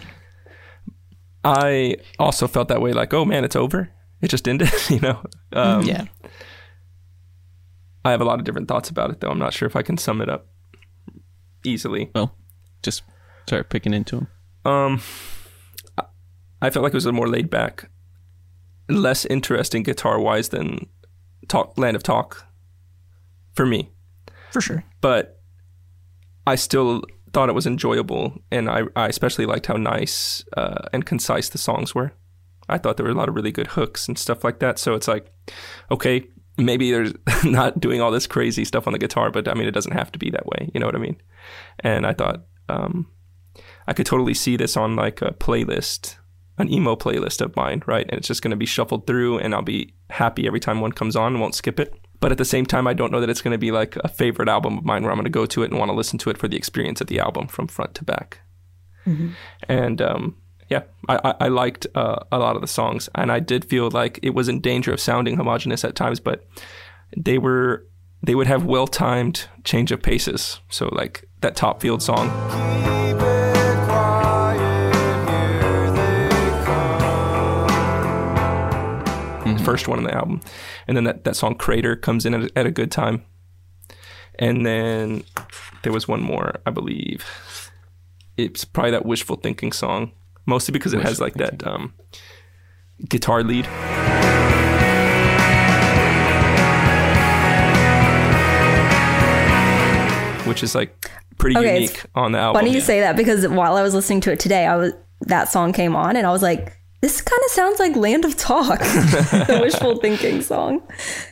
I 1.44 1.98
also 2.20 2.48
felt 2.48 2.70
that 2.70 2.82
way, 2.82 2.94
like, 2.94 3.14
oh 3.14 3.26
man, 3.26 3.44
it's 3.44 3.56
over. 3.58 3.90
It 4.22 4.30
just 4.30 4.48
ended, 4.48 4.70
you 4.90 5.00
know. 5.02 5.22
Um, 5.52 5.84
yeah. 5.84 6.06
I 8.06 8.12
have 8.12 8.22
a 8.22 8.26
lot 8.26 8.40
of 8.40 8.46
different 8.46 8.68
thoughts 8.68 8.90
about 8.90 9.10
it, 9.12 9.20
though. 9.20 9.30
I'm 9.30 9.40
not 9.40 9.54
sure 9.54 9.66
if 9.66 9.76
I 9.76 9.82
can 9.82 9.98
sum 9.98 10.22
it 10.22 10.30
up 10.30 10.48
easily. 11.66 12.10
Well, 12.16 12.36
just 12.82 13.04
start 13.48 13.70
picking 13.70 13.94
into 13.94 14.16
them. 14.18 14.28
Um, 14.66 15.02
I- 15.02 15.43
I 16.64 16.70
felt 16.70 16.84
like 16.84 16.94
it 16.94 16.96
was 16.96 17.06
a 17.06 17.12
more 17.12 17.28
laid 17.28 17.50
back, 17.50 17.90
less 18.88 19.26
interesting 19.26 19.84
guitar 19.84 20.18
wise 20.18 20.48
than 20.50 20.88
Talk 21.50 21.78
Land 21.78 21.98
of 21.98 22.04
Talk 22.04 22.48
for 23.52 23.66
me. 23.66 23.92
For 24.52 24.62
sure. 24.62 24.84
But 25.02 25.42
I 26.48 26.56
still 26.56 27.04
thought 27.34 27.50
it 27.50 27.54
was 27.56 27.68
enjoyable, 27.68 28.42
and 28.50 28.70
I, 28.70 28.84
I 28.96 29.08
especially 29.08 29.46
liked 29.46 29.66
how 29.66 29.76
nice 29.76 30.46
uh, 30.56 30.88
and 30.94 31.06
concise 31.06 31.50
the 31.50 31.58
songs 31.58 31.94
were. 31.94 32.14
I 32.70 32.78
thought 32.78 32.96
there 32.96 33.06
were 33.06 33.12
a 33.12 33.16
lot 33.16 33.28
of 33.28 33.36
really 33.36 33.52
good 33.52 33.68
hooks 33.68 34.08
and 34.08 34.18
stuff 34.18 34.46
like 34.46 34.60
that. 34.60 34.80
So 34.80 34.94
it's 34.94 35.10
like, 35.10 35.34
okay, 35.92 36.26
maybe 36.58 36.92
there's 36.92 37.14
not 37.44 37.82
doing 37.82 38.00
all 38.00 38.10
this 38.12 38.26
crazy 38.26 38.64
stuff 38.64 38.88
on 38.88 38.94
the 38.94 39.00
guitar, 39.00 39.32
but 39.32 39.50
I 39.50 39.54
mean, 39.54 39.68
it 39.68 39.74
doesn't 39.74 39.92
have 39.92 40.14
to 40.14 40.20
be 40.20 40.30
that 40.30 40.46
way. 40.46 40.72
You 40.74 40.80
know 40.80 40.86
what 40.86 40.96
I 40.96 41.00
mean? 41.00 41.18
And 41.82 42.06
I 42.06 42.14
thought 42.14 42.46
um, 42.70 43.12
I 43.86 43.92
could 43.92 44.06
totally 44.06 44.34
see 44.34 44.56
this 44.56 44.78
on 44.78 44.96
like 44.96 45.22
a 45.22 45.32
playlist, 45.34 46.16
an 46.58 46.72
emo 46.72 46.96
playlist 46.96 47.42
of 47.42 47.56
mine, 47.56 47.82
right? 47.86 48.06
And 48.10 48.18
it's 48.18 48.28
just 48.28 48.42
going 48.42 48.52
to 48.52 48.58
be 48.58 48.66
shuffled 48.66 49.08
through, 49.08 49.40
and 49.40 49.54
I'll 49.54 49.62
be 49.62 49.94
happy 50.10 50.46
every 50.46 50.60
time 50.60 50.82
one 50.82 50.92
comes 50.92 51.16
on 51.16 51.34
and 51.34 51.42
won't 51.42 51.56
skip 51.56 51.80
it. 51.80 51.94
But 52.20 52.32
at 52.32 52.38
the 52.38 52.46
same 52.46 52.66
time, 52.66 52.88
I 52.88 52.94
don't 52.94 53.12
know 53.12 53.20
that 53.20 53.30
it's 53.30 53.42
going 53.42 53.54
to 53.54 53.58
be 53.58 53.72
like 53.72 53.96
a 53.98 54.08
favorite 54.08 54.48
album 54.48 54.78
of 54.78 54.86
mine 54.86 55.04
where 55.04 55.12
I'm 55.12 55.18
going 55.18 55.26
to 55.26 55.30
go 55.30 55.46
to 55.46 55.64
it 55.64 55.72
and 55.72 55.80
want 55.80 55.90
to 55.90 55.96
listen 55.96 56.18
to 56.20 56.30
it 56.30 56.38
for 56.38 56.48
the 56.48 56.56
experience 56.56 57.02
of 57.02 57.08
the 57.08 57.20
album 57.20 57.48
from 57.48 57.68
front 57.68 57.96
to 57.96 58.04
back. 58.04 58.40
And 59.68 60.02
um, 60.02 60.38
yeah, 60.70 60.84
I, 61.10 61.20
I, 61.24 61.36
I 61.42 61.48
liked 61.50 61.88
uh, 61.96 62.20
a 62.32 62.40
lot 62.40 62.56
of 62.56 62.62
the 62.62 62.68
songs, 62.68 63.10
and 63.16 63.32
I 63.32 63.40
did 63.40 63.66
feel 63.66 63.90
like 63.90 64.20
it 64.24 64.34
was 64.34 64.48
in 64.48 64.62
danger 64.62 64.94
of 64.94 65.00
sounding 65.00 65.36
homogenous 65.36 65.84
at 65.84 65.96
times, 65.96 66.20
but 66.20 66.48
they 67.18 67.38
were 67.38 67.86
they 68.22 68.36
would 68.36 68.48
have 68.48 68.64
well 68.64 68.88
timed 68.88 69.50
change 69.66 69.92
of 69.92 70.02
paces. 70.02 70.62
So 70.70 70.88
like 70.94 71.28
that 71.42 71.56
top 71.56 71.82
field 71.82 72.02
song. 72.02 73.03
First 79.64 79.88
one 79.88 79.98
in 79.98 80.04
the 80.06 80.14
album, 80.14 80.42
and 80.88 80.98
then 80.98 81.06
that, 81.06 81.24
that 81.24 81.36
song 81.36 81.56
"Crater" 81.56 81.96
comes 81.96 82.26
in 82.26 82.34
at, 82.34 82.44
a- 82.44 82.58
at 82.60 82.66
a 82.66 82.72
good 82.72 82.92
time, 82.92 83.24
and 84.40 84.66
then 84.66 85.24
there 85.84 85.94
was 85.94 86.08
one 86.08 86.22
more, 86.22 86.56
I 86.66 86.72
believe. 86.72 87.26
It's 88.36 88.66
probably 88.66 88.92
that 88.92 89.06
"Wishful 89.06 89.38
Thinking" 89.38 89.72
song, 89.72 90.12
mostly 90.46 90.72
because 90.74 90.94
it 90.94 91.02
has 91.02 91.20
Wishful 91.22 91.26
like 91.26 91.34
that 91.36 91.66
um, 91.68 91.94
guitar 93.10 93.42
lead. 93.44 93.68
Which 100.46 100.62
is 100.62 100.76
like 100.76 101.10
pretty 101.38 101.58
Okay, 101.58 101.76
unique 101.76 102.04
on 102.16 102.34
the 102.34 102.38
album. 102.38 102.60
Funny 102.60 102.74
you 102.74 102.82
say 102.82 103.00
that 103.00 103.16
because 103.16 103.48
while 103.48 103.78
I 103.78 103.82
was 103.82 103.94
listening 103.96 104.20
to 104.22 104.32
it 104.32 104.40
today, 104.42 104.66
I 104.68 104.76
was 104.76 104.92
that 105.22 105.50
song 105.50 105.72
came 105.72 105.96
on 105.96 106.18
and 106.18 106.28
I 106.28 106.32
was 106.32 106.42
like, 106.44 106.78
this 107.04 107.20
kind 107.22 107.42
of 107.46 107.52
sounds 107.52 107.80
like 107.80 107.96
Land 107.98 108.24
of 108.26 108.36
Talk, 108.38 108.80
the 109.50 109.60
wishful 109.62 109.98
thinking 110.00 110.42
song. 110.42 110.82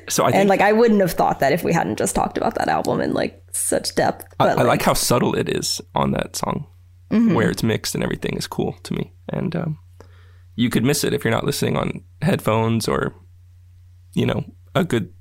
So 0.09 0.23
I 0.25 0.31
think 0.31 0.39
And 0.41 0.49
like 0.49 0.61
I 0.61 0.73
wouldn't 0.73 0.99
have 1.01 1.13
thought 1.13 1.39
that 1.39 1.53
if 1.53 1.63
we 1.63 1.71
hadn't 1.73 1.97
just 1.97 2.13
talked 2.13 2.37
about 2.37 2.55
that 2.55 2.67
album 2.67 2.99
in 3.01 3.13
like 3.13 3.41
such 3.53 3.95
depth. 3.95 4.25
I, 4.39 4.47
But 4.47 4.59
I 4.59 4.63
like 4.63 4.81
how 4.83 4.93
subtle 4.93 5.33
it 5.41 5.47
is 5.49 5.81
on 5.95 6.11
that 6.11 6.35
song, 6.35 6.67
Mm-hmm. 7.09 7.33
where 7.35 7.49
it's 7.49 7.63
mixed 7.63 7.95
and 7.95 8.03
everything 8.03 8.37
is 8.37 8.47
cool 8.47 8.73
to 8.83 8.93
me. 8.93 9.13
And 9.29 9.55
um, 9.55 9.79
you 10.55 10.69
could 10.69 10.83
miss 10.85 11.03
it 11.03 11.13
if 11.13 11.23
you're 11.23 11.31
not 11.37 11.45
listening 11.45 11.75
on 11.77 12.03
headphones 12.21 12.87
or, 12.87 13.13
you 14.13 14.25
know, 14.25 14.43
a 14.75 14.83
good, 14.83 15.13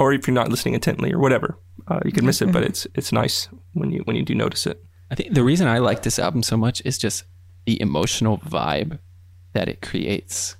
or 0.00 0.12
if 0.12 0.26
you're 0.26 0.34
not 0.34 0.48
listening 0.50 0.74
intently 0.74 1.12
or 1.12 1.18
whatever. 1.18 1.58
Uh, 1.88 2.00
you 2.04 2.12
could 2.12 2.24
miss 2.24 2.40
it, 2.42 2.52
but 2.52 2.62
Mm-hmm. 2.62 2.70
it's 2.70 2.86
it's 2.94 3.12
nice 3.12 3.48
when 3.74 3.90
you 3.90 4.00
when 4.06 4.16
you 4.16 4.24
do 4.24 4.34
notice 4.34 4.66
it. 4.66 4.78
I 5.10 5.14
think 5.14 5.34
the 5.34 5.44
reason 5.44 5.66
I 5.68 5.78
like 5.78 6.02
this 6.02 6.18
album 6.18 6.42
so 6.42 6.56
much 6.56 6.80
is 6.84 6.96
just 6.98 7.24
the 7.66 7.76
emotional 7.80 8.38
vibe 8.38 8.98
that 9.54 9.68
it 9.68 9.80
creates. 9.82 10.56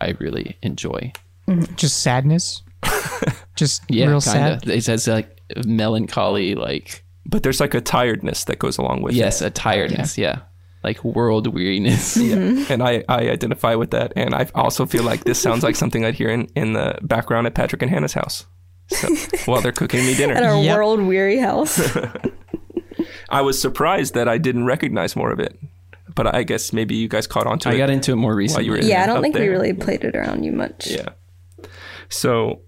I 0.00 0.14
really 0.20 0.56
enjoy. 0.62 1.12
Mm-hmm. 1.48 1.74
Just 1.74 2.00
sadness. 2.02 2.62
Just 3.56 3.82
Yeah, 3.88 4.06
real 4.06 4.20
kind 4.20 4.22
sad. 4.22 4.62
of. 4.64 4.68
It 4.70 4.86
has 4.86 5.08
like 5.08 5.40
melancholy, 5.64 6.54
like 6.54 7.04
But 7.24 7.42
there's 7.42 7.60
like 7.60 7.74
a 7.74 7.80
tiredness 7.80 8.44
that 8.44 8.58
goes 8.58 8.78
along 8.78 9.02
with 9.02 9.14
it. 9.14 9.18
yes, 9.18 9.40
a 9.42 9.50
tiredness. 9.50 10.18
Yeah, 10.18 10.40
like 10.84 11.02
world 11.04 11.46
weariness. 11.54 12.16
it. 12.16 12.38
Mm-hmm. 12.38 12.72
And 12.72 12.82
I, 12.82 13.02
I 13.08 13.30
identify 13.30 13.74
with 13.74 13.90
that. 13.92 14.12
And 14.16 14.34
I 14.34 14.46
also 14.54 14.86
feel 14.86 15.02
like 15.04 15.24
this 15.24 15.40
sounds 15.40 15.62
like 15.62 15.76
something 15.76 16.04
I'd 16.04 16.14
hear 16.14 16.28
in, 16.30 16.48
in 16.54 16.74
the 16.74 16.98
background 17.02 17.46
at 17.46 17.54
Patrick 17.54 17.80
and 17.82 17.90
Hannah's 17.90 18.12
house. 18.14 18.44
So, 18.88 19.08
while 19.50 19.60
they're 19.62 19.72
cooking 19.72 20.04
me 20.04 20.14
dinner. 20.14 20.34
at 20.34 20.42
our 20.44 20.62
Yep. 20.62 20.76
world 20.76 21.00
weary 21.00 21.38
house. 21.38 21.80
I 23.28 23.40
was 23.40 23.60
surprised 23.60 24.14
that 24.14 24.28
I 24.28 24.38
didn't 24.38 24.64
recognize 24.66 25.16
more 25.16 25.32
of 25.32 25.40
it, 25.40 25.58
but 26.16 26.34
I 26.34 26.42
guess 26.42 26.72
maybe 26.72 26.96
you 26.96 27.06
guys 27.08 27.28
caught 27.28 27.46
on 27.46 27.60
to 27.60 27.68
I 27.68 27.74
it. 27.74 27.78
got 27.78 27.90
into 27.90 28.10
it 28.12 28.16
more 28.16 28.34
recently. 28.34 28.84
yeah, 28.88 29.04
I 29.04 29.06
don't 29.06 29.18
Up 29.18 29.22
think 29.22 29.36
we 29.36 29.46
really 29.46 29.72
played 29.72 30.02
it 30.02 30.16
around 30.16 30.42
you 30.44 30.50
much. 30.50 30.88
yeah. 30.88 31.10
So 32.08 32.62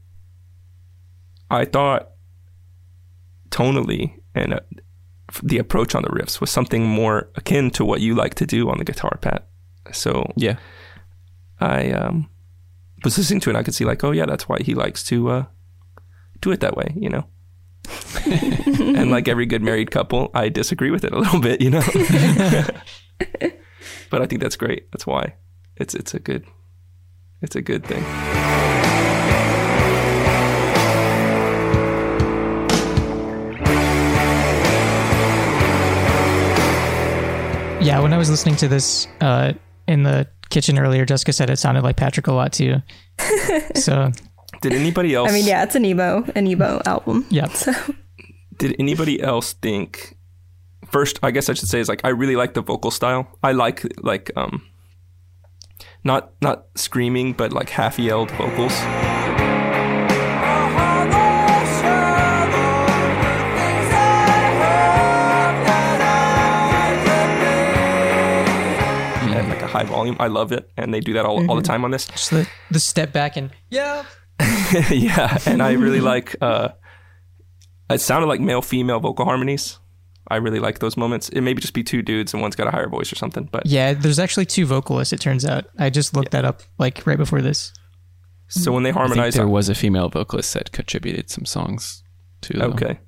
I 1.50 1.64
thought 1.64 2.10
tonally 3.50 4.20
and 4.34 4.54
uh, 4.54 4.60
the 5.42 5.58
approach 5.58 5.94
on 5.94 6.02
the 6.02 6.08
riffs 6.08 6.40
was 6.40 6.50
something 6.50 6.84
more 6.86 7.30
akin 7.36 7.70
to 7.72 7.84
what 7.84 8.00
you 8.00 8.14
like 8.14 8.34
to 8.36 8.46
do 8.46 8.68
on 8.70 8.78
the 8.78 8.84
guitar, 8.84 9.18
Pat. 9.20 9.48
So 9.92 10.30
Yeah, 10.36 10.56
I 11.60 11.90
um, 11.92 12.28
was 13.04 13.16
listening 13.18 13.40
to 13.40 13.50
it 13.50 13.52
and 13.52 13.58
I 13.58 13.62
could 13.62 13.74
see 13.74 13.84
like, 13.84 14.04
oh 14.04 14.10
yeah, 14.12 14.26
that's 14.26 14.48
why 14.48 14.58
he 14.60 14.74
likes 14.74 15.02
to 15.04 15.30
uh, 15.30 15.44
do 16.40 16.50
it 16.52 16.60
that 16.60 16.76
way, 16.76 16.92
you 16.96 17.08
know. 17.08 17.24
and 18.26 19.10
like 19.10 19.28
every 19.28 19.46
good 19.46 19.62
married 19.62 19.90
couple, 19.90 20.30
I 20.34 20.50
disagree 20.50 20.90
with 20.90 21.04
it 21.04 21.12
a 21.12 21.18
little 21.18 21.40
bit, 21.40 21.60
you 21.62 21.70
know. 21.70 21.80
but 24.10 24.22
I 24.22 24.26
think 24.26 24.40
that's 24.42 24.56
great. 24.56 24.90
That's 24.92 25.06
why 25.06 25.34
it's 25.76 25.94
it's 25.94 26.14
a 26.14 26.18
good 26.18 26.44
it's 27.42 27.56
a 27.56 27.62
good 27.62 27.84
thing. 27.84 28.04
Yeah, 37.80 38.00
when 38.00 38.12
I 38.12 38.18
was 38.18 38.28
listening 38.28 38.56
to 38.56 38.68
this 38.68 39.06
uh, 39.20 39.52
in 39.86 40.02
the 40.02 40.26
kitchen 40.50 40.78
earlier, 40.78 41.06
Jessica 41.06 41.32
said 41.32 41.48
it 41.48 41.58
sounded 41.58 41.84
like 41.84 41.96
Patrick 41.96 42.26
a 42.26 42.32
lot 42.32 42.52
too. 42.52 42.82
so 43.76 44.10
Did 44.60 44.74
anybody 44.74 45.14
else 45.14 45.30
I 45.30 45.32
mean, 45.32 45.46
yeah, 45.46 45.62
it's 45.62 45.74
an 45.76 45.84
emo, 45.84 46.24
an 46.34 46.46
emo 46.48 46.82
album. 46.84 47.24
yeah, 47.30 47.46
So 47.54 47.72
did 48.58 48.74
anybody 48.78 49.22
else 49.22 49.52
think 49.54 50.17
first 50.90 51.18
i 51.22 51.30
guess 51.30 51.48
i 51.48 51.54
should 51.54 51.68
say 51.68 51.80
is 51.80 51.88
like 51.88 52.00
i 52.04 52.08
really 52.08 52.36
like 52.36 52.54
the 52.54 52.62
vocal 52.62 52.90
style. 52.90 53.26
I 53.42 53.52
like 53.52 53.84
like 54.02 54.30
um 54.36 54.66
not 56.04 56.32
not 56.40 56.66
screaming 56.74 57.32
but 57.32 57.52
like 57.52 57.70
half 57.70 57.98
yelled 57.98 58.30
vocals 58.32 58.72
at 69.30 69.48
like 69.48 69.62
a 69.62 69.66
high 69.66 69.84
volume. 69.84 70.16
I 70.18 70.26
love 70.28 70.52
it 70.52 70.70
and 70.76 70.92
they 70.92 71.00
do 71.00 71.12
that 71.12 71.24
all, 71.24 71.48
all 71.50 71.56
the 71.56 71.62
time 71.62 71.84
on 71.84 71.90
this. 71.90 72.06
Just 72.06 72.30
the, 72.30 72.48
the 72.70 72.80
step 72.80 73.12
back 73.12 73.36
and 73.36 73.50
yeah, 73.70 74.04
yeah 74.90 75.38
and 75.46 75.62
i 75.62 75.72
really 75.72 76.00
like 76.12 76.36
uh 76.40 76.68
it 77.90 78.00
sounded 78.00 78.26
like 78.26 78.40
male 78.40 78.62
female 78.62 79.00
vocal 79.00 79.24
harmonies 79.24 79.78
i 80.30 80.36
really 80.36 80.60
like 80.60 80.78
those 80.78 80.96
moments 80.96 81.28
it 81.30 81.40
maybe 81.40 81.60
just 81.60 81.74
be 81.74 81.82
two 81.82 82.02
dudes 82.02 82.32
and 82.32 82.40
one's 82.42 82.56
got 82.56 82.66
a 82.66 82.70
higher 82.70 82.88
voice 82.88 83.10
or 83.12 83.16
something 83.16 83.48
but 83.50 83.64
yeah. 83.66 83.92
There's 83.94 84.18
actually 84.18 84.46
two 84.46 84.66
vocalists. 84.66 85.12
It 85.12 85.20
turns 85.20 85.44
out. 85.44 85.66
I 85.78 85.90
just 85.90 86.14
looked 86.14 86.30
that 86.32 86.44
up 86.44 86.62
like 86.78 87.06
right 87.06 87.18
before 87.18 87.42
this. 87.42 87.72
so 88.48 88.72
when 88.72 88.82
they 88.82 88.90
I 88.90 88.92
think 88.92 88.98
harmonize 89.06 89.34
there 89.34 89.48
was 89.48 89.68
a 89.68 89.74
female 89.74 90.08
vocalist 90.08 90.52
that 90.54 90.72
contributed 90.72 91.30
some 91.30 91.44
songs 91.44 92.02
to. 92.42 92.56
them. 92.58 92.72
okay 92.72 92.98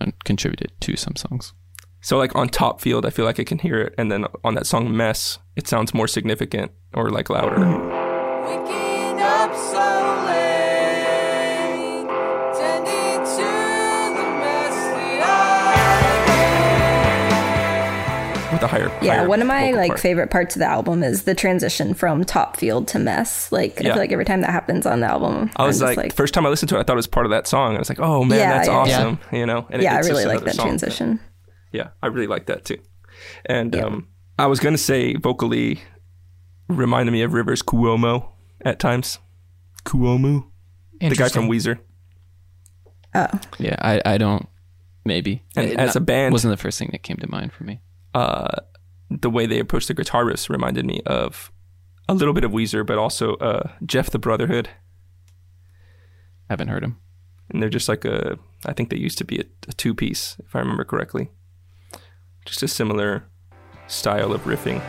and 0.00 0.12
contributed 0.24 0.72
to 0.80 0.96
some 0.96 1.14
songs. 1.16 1.52
so 2.00 2.18
like 2.18 2.34
on 2.34 2.48
top 2.48 2.80
field 2.80 3.06
i 3.06 3.10
feel 3.10 3.24
like 3.24 3.38
i 3.38 3.44
can 3.44 3.58
hear 3.58 3.78
it 3.80 3.94
and 3.96 4.10
then 4.10 4.24
on 4.42 4.54
that 4.54 4.66
song 4.66 4.94
mess 4.96 5.38
it 5.56 5.68
sounds 5.68 5.94
more 5.94 6.08
significant 6.08 6.72
or 6.94 7.10
like 7.10 7.30
louder 7.30 8.83
that 18.68 18.72
I 18.74 18.78
with 18.84 18.86
a 18.86 18.94
higher 18.94 19.04
yeah, 19.04 19.16
higher 19.18 19.28
one 19.28 19.40
of 19.40 19.46
my 19.48 19.70
like 19.72 19.88
part. 19.90 20.00
favorite 20.00 20.30
parts 20.30 20.54
of 20.56 20.60
the 20.60 20.66
album 20.66 21.02
is 21.02 21.24
the 21.24 21.34
transition 21.34 21.94
from 21.94 22.24
top 22.24 22.56
field 22.56 22.88
to 22.88 22.98
mess. 22.98 23.50
Like 23.52 23.80
I 23.80 23.84
feel 23.84 23.96
like 23.96 24.12
every 24.12 24.24
time 24.24 24.40
that 24.42 24.50
happens 24.50 24.86
on 24.86 25.00
the 25.00 25.06
album, 25.06 25.50
I 25.56 25.66
was 25.66 25.82
I'm 25.82 25.94
like, 25.96 26.14
first 26.14 26.34
time 26.34 26.46
I 26.46 26.48
listened 26.48 26.68
to 26.70 26.76
it, 26.76 26.80
I 26.80 26.82
thought 26.82 26.94
it 26.94 26.96
was 26.96 27.06
part 27.06 27.26
of 27.26 27.30
that 27.30 27.46
song. 27.46 27.76
I 27.76 27.78
was 27.78 27.88
like, 27.88 28.00
oh 28.00 28.24
man, 28.24 28.38
Yeah, 28.38 28.52
that's 28.56 28.68
yeah. 28.68 28.74
awesome, 28.74 29.18
you 29.32 29.46
know. 29.46 29.66
And 29.70 29.80
it- 29.82 29.84
yeah, 29.84 29.94
I 29.94 29.98
it's 29.98 30.08
just 30.08 30.18
really 30.18 30.34
like 30.34 30.44
that 30.44 30.54
song. 30.54 30.66
transition. 30.66 31.20
Yeah, 31.72 31.88
I 32.02 32.06
really 32.08 32.26
like 32.28 32.46
that 32.46 32.64
too. 32.64 32.78
And 33.46 33.74
um, 33.76 34.08
I 34.38 34.46
was 34.46 34.60
gonna 34.60 34.78
say 34.78 35.14
vocally 35.14 35.80
reminded 36.68 37.12
me 37.12 37.22
of 37.22 37.32
Rivers 37.34 37.62
Cuomo 37.62 38.28
at 38.64 38.78
times. 38.78 39.18
Cuomo, 39.84 40.46
the 41.00 41.14
guy 41.14 41.28
from 41.28 41.48
Weezer. 41.48 41.78
Oh, 43.14 43.28
Yeah, 43.58 43.76
I, 43.80 44.00
I 44.04 44.18
don't. 44.18 44.48
Maybe. 45.04 45.42
And 45.56 45.70
It 45.70 45.78
as 45.78 45.94
a 45.94 46.00
band- 46.00 46.32
wasn't 46.32 46.52
the 46.52 46.56
first 46.56 46.78
thing 46.78 46.88
that 46.92 47.02
came 47.02 47.16
to 47.18 47.30
mind 47.30 47.52
for 47.52 47.64
me 47.64 47.80
uh, 48.14 48.60
the 49.10 49.30
way 49.30 49.46
they 49.46 49.58
approached 49.58 49.88
the 49.88 49.94
guitar 49.94 50.24
riffs 50.24 50.48
reminded 50.48 50.86
me 50.86 51.00
of 51.04 51.52
a 52.08 52.14
little 52.14 52.34
bit 52.34 52.44
of 52.44 52.52
Weezer, 52.52 52.86
but 52.86 52.98
also 52.98 53.34
uh, 53.36 53.70
Jeff 53.84 54.10
the 54.10 54.18
Brotherhood. 54.18 54.68
Haven't 56.48 56.68
heard 56.68 56.84
him. 56.84 56.98
And 57.50 57.62
they're 57.62 57.70
just 57.70 57.88
like 57.88 58.04
a, 58.04 58.38
I 58.64 58.72
think 58.72 58.90
they 58.90 58.96
used 58.96 59.18
to 59.18 59.24
be 59.24 59.38
a, 59.38 59.44
a 59.68 59.72
two 59.72 59.94
piece, 59.94 60.36
if 60.44 60.54
I 60.54 60.60
remember 60.60 60.84
correctly. 60.84 61.30
Just 62.44 62.62
a 62.62 62.68
similar 62.68 63.24
style 63.86 64.32
of 64.32 64.42
riffing. 64.44 64.80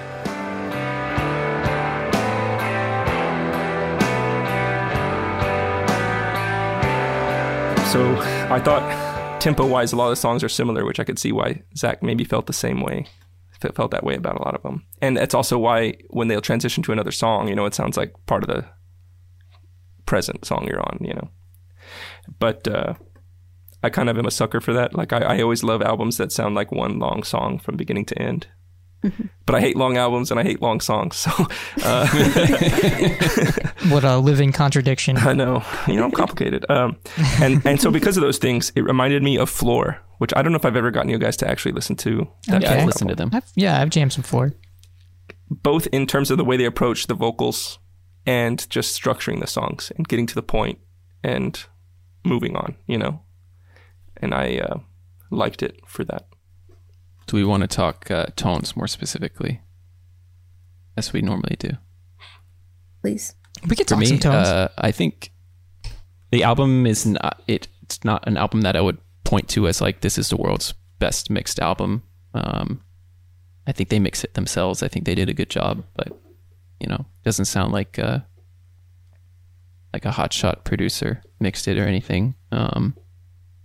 So 7.92 8.18
I 8.50 8.60
thought 8.60 9.05
tempo 9.46 9.68
wise, 9.68 9.94
a 9.94 9.96
lot 9.96 10.06
of 10.06 10.12
the 10.12 10.16
songs 10.16 10.44
are 10.44 10.50
similar, 10.50 10.84
which 10.86 11.00
I 11.00 11.04
could 11.04 11.20
see 11.20 11.32
why 11.32 11.62
Zach 11.78 12.02
maybe 12.02 12.24
felt 12.24 12.48
the 12.48 12.54
same 12.54 12.82
way, 12.82 13.06
felt 13.76 13.92
that 13.92 14.04
way 14.04 14.16
about 14.16 14.38
a 14.38 14.42
lot 14.42 14.56
of 14.56 14.64
them. 14.64 14.84
And 15.04 15.16
that's 15.16 15.36
also 15.36 15.60
why 15.60 15.94
when 16.10 16.28
they'll 16.28 16.42
transition 16.42 16.82
to 16.82 16.92
another 16.92 17.12
song, 17.12 17.48
you 17.48 17.56
know, 17.56 17.68
it 17.68 17.76
sounds 17.76 17.96
like 17.96 18.12
part 18.26 18.44
of 18.44 18.50
the 18.50 18.66
present 20.08 20.46
song 20.46 20.66
you're 20.68 20.82
on, 20.82 20.98
you 21.00 21.14
know. 21.14 21.30
But 22.40 22.68
uh, 22.68 22.96
I 23.84 23.92
kind 23.92 24.10
of 24.10 24.18
am 24.18 24.26
a 24.26 24.32
sucker 24.32 24.60
for 24.60 24.74
that. 24.74 24.96
Like 24.96 25.14
I, 25.14 25.20
I 25.20 25.42
always 25.44 25.64
love 25.64 25.84
albums 25.84 26.18
that 26.18 26.32
sound 26.32 26.56
like 26.56 26.72
one 26.72 26.98
long 26.98 27.22
song 27.22 27.60
from 27.60 27.78
beginning 27.78 28.06
to 28.06 28.20
end. 28.20 28.48
But 29.46 29.54
I 29.56 29.62
hate 29.62 29.78
long 29.78 29.98
albums 29.98 30.32
and 30.32 30.40
I 30.40 30.44
hate 30.44 30.62
long 30.62 30.82
songs. 30.82 31.16
So 31.18 31.30
uh, 31.84 32.08
What 33.90 34.04
a 34.04 34.18
living 34.18 34.52
contradiction. 34.52 35.18
I 35.18 35.34
know, 35.34 35.64
you 35.88 35.96
know, 35.96 36.06
I'm 36.06 36.12
complicated. 36.12 36.66
Um, 36.70 36.98
and 37.40 37.64
and 37.66 37.80
so 37.80 37.92
because 37.92 38.18
of 38.18 38.22
those 38.22 38.38
things, 38.40 38.72
it 38.76 38.82
reminded 38.82 39.22
me 39.22 39.38
of 39.38 39.50
Floor, 39.50 40.00
which 40.18 40.34
I 40.36 40.42
don't 40.42 40.52
know 40.52 40.58
if 40.58 40.66
I've 40.66 40.76
ever 40.76 40.90
gotten 40.92 41.10
you 41.12 41.20
guys 41.20 41.38
to 41.38 41.48
actually 41.48 41.74
listen 41.74 41.96
to. 41.98 42.28
That 42.48 42.64
Okay. 42.64 42.80
I've 42.80 42.86
listened 42.88 43.10
to 43.10 43.14
album. 43.14 43.30
them. 43.30 43.38
I've, 43.44 43.52
yeah, 43.56 43.80
I've 43.82 43.90
jammed 43.92 44.14
some 44.14 44.24
floor. 44.24 44.54
both 45.52 45.86
in 45.92 46.08
terms 46.08 46.32
of 46.32 46.38
the 46.38 46.46
way 46.46 46.58
they 46.58 46.66
approach 46.66 47.06
the 47.08 47.14
vocals 47.14 47.78
and 48.26 48.68
just 48.72 49.00
structuring 49.00 49.40
the 49.40 49.48
songs 49.48 49.92
and 49.96 50.08
getting 50.08 50.26
to 50.26 50.34
the 50.36 50.42
point 50.44 50.80
and 51.24 51.64
moving 52.24 52.56
on, 52.56 52.76
you 52.88 52.98
know. 52.98 53.22
And 54.18 54.34
I 54.34 54.58
uh, 54.58 54.80
liked 55.30 55.62
it 55.62 55.80
for 55.86 56.04
that. 56.06 56.28
Do 57.28 57.38
we 57.38 57.44
want 57.44 57.62
to 57.62 57.68
talk 57.68 58.10
uh, 58.12 58.28
tones 58.36 58.76
more 58.76 58.88
specifically, 58.88 59.62
as 60.96 61.12
we 61.14 61.22
normally 61.22 61.56
do? 61.58 61.72
Please. 63.02 63.36
We 63.68 63.76
could 63.76 63.88
For 63.88 63.96
talk 63.96 64.00
me, 64.00 64.06
some 64.06 64.20
tones. 64.20 64.48
uh, 64.48 64.70
I 64.78 64.92
think 64.92 65.32
the 66.32 66.44
album 66.44 66.86
is 66.86 67.06
not 67.06 67.42
it, 67.48 67.68
it's 67.84 68.04
not 68.04 68.28
an 68.28 68.38
album 68.38 68.62
that 68.62 68.76
I 68.76 68.82
would 68.82 68.98
point 69.24 69.48
to 69.50 69.68
as 69.68 69.82
like 69.82 70.02
this 70.02 70.18
is 70.18 70.30
the 70.30 70.38
world's 70.38 70.74
best 71.00 71.30
mixed 71.30 71.60
album. 71.60 72.04
Um, 72.34 72.82
I 73.66 73.72
think 73.72 73.90
they 73.90 74.00
mix 74.00 74.24
it 74.24 74.34
themselves. 74.36 74.84
I 74.84 74.88
think 74.88 75.06
they 75.06 75.16
did 75.16 75.30
a 75.30 75.34
good 75.34 75.50
job, 75.50 75.84
but 75.96 76.10
you 76.80 76.88
know, 76.88 77.06
doesn't 77.24 77.46
sound 77.46 77.72
like 77.74 77.98
uh, 77.98 78.20
like 79.94 80.06
a 80.06 80.10
hotshot 80.12 80.64
producer 80.64 81.24
mixed 81.40 81.68
it 81.68 81.80
or 81.80 81.86
anything. 81.88 82.36
Um, 82.52 82.96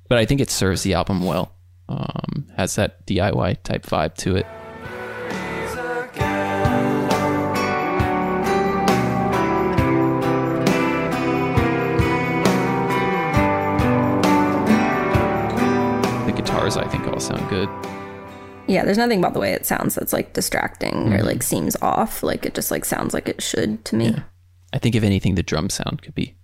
but 0.09 0.19
I 0.19 0.25
think 0.25 0.41
it 0.41 0.51
serves 0.51 0.83
the 0.83 0.95
album 0.95 1.25
well. 1.25 1.53
Um, 1.91 2.47
has 2.57 2.77
that 2.77 3.05
DIY 3.07 3.65
type 3.65 3.85
vibe 3.85 4.15
to 4.19 4.37
it. 4.37 4.47
The 16.27 16.33
guitars, 16.37 16.77
I 16.77 16.87
think, 16.87 17.07
all 17.09 17.19
sound 17.19 17.49
good. 17.49 17.69
Yeah, 18.69 18.85
there's 18.85 18.99
nothing 18.99 19.19
about 19.19 19.33
the 19.33 19.41
way 19.41 19.53
it 19.53 19.67
sounds 19.67 19.95
that's 19.97 20.13
like 20.13 20.33
distracting 20.33 21.13
or 21.13 21.23
like 21.23 21.43
seems 21.43 21.77
off. 21.83 22.23
Like 22.23 22.47
it 22.47 22.55
just 22.55 22.71
like 22.71 22.85
sounds 22.85 23.13
like 23.15 23.29
it 23.29 23.43
should 23.43 23.85
to 23.87 23.97
me. 23.97 24.15
I 24.73 24.79
think 24.79 24.95
if 24.95 25.03
anything, 25.03 25.35
the 25.35 25.43
drum 25.43 25.71
sound 25.71 26.03
could 26.03 26.15
be 26.15 26.37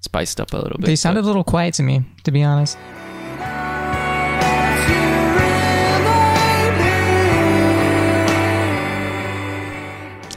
spiced 0.00 0.40
up 0.40 0.52
a 0.52 0.56
little 0.56 0.78
bit. 0.78 0.86
they 0.86 0.96
sounded 0.96 1.22
a 1.22 1.26
little 1.26 1.44
quiet 1.44 1.74
to 1.74 1.82
me, 1.84 2.02
to 2.24 2.32
be 2.32 2.42
honest. 2.42 2.76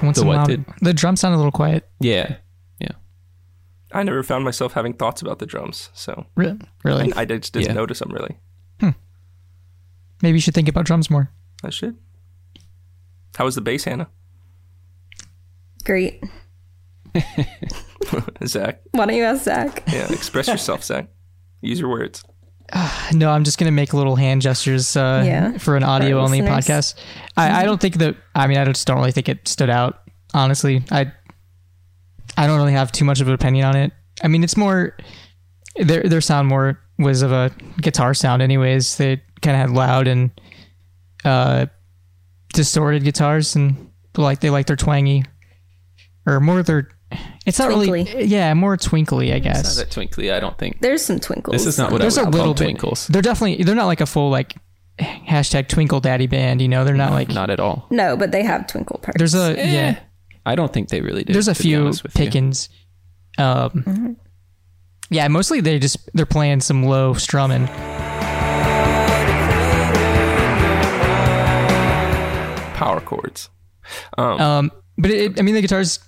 I 0.03 0.05
want 0.05 0.15
The 0.15 0.19
some 0.19 0.27
what 0.27 0.35
loud- 0.37 0.47
did? 0.47 0.65
The 0.81 0.93
drum 0.93 1.15
sounded 1.15 1.37
a 1.37 1.39
little 1.39 1.51
quiet. 1.51 1.89
yeah, 1.99 2.35
yeah. 2.79 2.91
I 3.93 4.03
never 4.03 4.21
found 4.21 4.43
myself 4.43 4.73
having 4.73 4.93
thoughts 4.93 5.21
about 5.21 5.39
the 5.39 5.45
drums, 5.45 5.89
so 5.93 6.25
Re- 6.35 6.59
Really? 6.83 7.11
I 7.15 7.25
just 7.25 7.53
didn't 7.53 7.67
Yeah. 7.69 7.73
notice 7.73 7.99
them 7.99 8.11
really. 8.11 8.37
Hmm. 8.81 8.89
Maybe 10.21 10.37
you 10.37 10.41
should 10.41 10.53
think 10.53 10.67
about 10.67 10.85
drums 10.85 11.09
more. 11.09 11.31
I 11.63 11.69
should. 11.69 11.95
How 13.37 13.45
was 13.45 13.55
the 13.55 13.61
bass, 13.61 13.85
Hannah? 13.85 14.09
Great. 15.85 16.23
Zach? 18.45 18.81
Why 18.91 19.05
don't 19.05 19.15
you 19.15 19.23
ask 19.23 19.43
Zach? 19.43 19.83
Yeah, 19.87 20.11
express 20.11 20.47
yourself, 20.47 20.83
Zach. 20.83 21.07
Use 21.61 21.79
your 21.79 21.89
words. 21.89 22.23
No, 23.13 23.29
I'm 23.29 23.43
just 23.43 23.59
gonna 23.59 23.71
make 23.71 23.93
little 23.93 24.15
hand 24.15 24.41
gestures 24.41 24.95
uh, 24.97 25.23
Yeah, 25.25 25.57
for 25.57 25.75
an 25.75 25.83
audio 25.83 26.19
only 26.19 26.41
listeners. 26.41 26.93
podcast. 26.93 26.95
I, 27.37 27.61
I 27.61 27.65
don't 27.65 27.79
think 27.79 27.97
that. 27.97 28.15
I 28.33 28.47
mean, 28.47 28.57
I 28.57 28.65
just 28.65 28.87
don't 28.87 28.97
really 28.97 29.11
think 29.11 29.29
it 29.29 29.47
stood 29.47 29.69
out. 29.69 30.01
Honestly, 30.33 30.83
I 30.89 31.11
I 32.37 32.47
don't 32.47 32.57
really 32.57 32.73
have 32.73 32.91
too 32.91 33.05
much 33.05 33.21
of 33.21 33.27
an 33.27 33.33
opinion 33.35 33.65
on 33.65 33.75
it. 33.75 33.91
I 34.23 34.27
mean, 34.27 34.43
it's 34.43 34.57
more 34.57 34.97
their 35.75 36.03
their 36.03 36.21
sound 36.21 36.47
more 36.47 36.79
was 36.97 37.21
of 37.21 37.31
a 37.31 37.51
guitar 37.81 38.13
sound, 38.13 38.41
anyways. 38.41 38.97
They 38.97 39.21
kind 39.41 39.55
of 39.55 39.61
had 39.61 39.69
loud 39.69 40.07
and 40.07 40.31
uh, 41.23 41.67
distorted 42.53 43.03
guitars, 43.03 43.55
and 43.55 43.91
like 44.17 44.39
they 44.39 44.49
like 44.49 44.65
their 44.65 44.75
twangy 44.75 45.25
or 46.25 46.39
more 46.39 46.63
their. 46.63 46.89
It's 47.45 47.59
not 47.59 47.67
really, 47.67 47.87
Twinkly. 48.05 48.27
yeah, 48.29 48.53
more 48.53 48.77
twinkly, 48.77 49.33
I 49.33 49.39
guess. 49.39 49.59
It's 49.59 49.63
not 49.63 49.69
guess. 49.69 49.75
that 49.77 49.91
twinkly. 49.91 50.31
I 50.31 50.39
don't 50.39 50.57
think. 50.57 50.79
There's 50.79 51.03
some 51.03 51.19
twinkles. 51.19 51.53
This 51.53 51.65
is 51.65 51.77
not 51.77 51.91
what 51.91 51.99
There's 51.99 52.17
I 52.17 52.21
a 52.21 52.25
would 52.25 52.33
little 52.33 52.47
call 52.47 52.53
bit. 52.53 52.63
twinkles. 52.63 53.07
They're 53.07 53.21
definitely 53.21 53.63
they're 53.63 53.75
not 53.75 53.87
like 53.87 53.99
a 54.01 54.05
full 54.05 54.29
like 54.29 54.55
hashtag 54.99 55.67
Twinkle 55.67 55.99
Daddy 55.99 56.27
band. 56.27 56.61
You 56.61 56.69
know, 56.69 56.85
they're 56.85 56.95
not 56.95 57.11
like 57.11 57.29
Not 57.29 57.49
at 57.49 57.59
all. 57.59 57.85
No, 57.89 58.15
but 58.15 58.31
they 58.31 58.43
have 58.43 58.67
twinkle 58.67 58.99
parts. 58.99 59.17
there's 59.17 59.35
a 59.35 59.59
Eh, 59.59 59.73
yeah. 59.73 59.99
I 60.45 60.55
don't 60.55 60.71
think 60.71 60.87
they 60.89 61.01
really 61.01 61.23
do. 61.23 61.33
There's 61.33 61.47
a 61.49 61.55
few 61.55 61.81
honest 61.81 62.03
with 62.03 62.17
you. 62.17 62.25
pickings. 62.25 62.69
Um, 63.37 64.17
yeah, 65.09 65.27
mostly 65.27 65.59
they 65.61 65.79
just 65.79 65.97
they're 66.13 66.25
playing 66.25 66.61
some 66.61 66.83
low 66.83 67.13
strumming. 67.13 67.67
Power 72.75 72.99
chords. 73.01 73.49
Um, 74.17 74.41
Um, 74.41 74.71
but 74.97 75.11
it, 75.11 75.39
I 75.39 75.43
mean 75.43 75.55
the 75.55 75.61
guitars. 75.61 75.99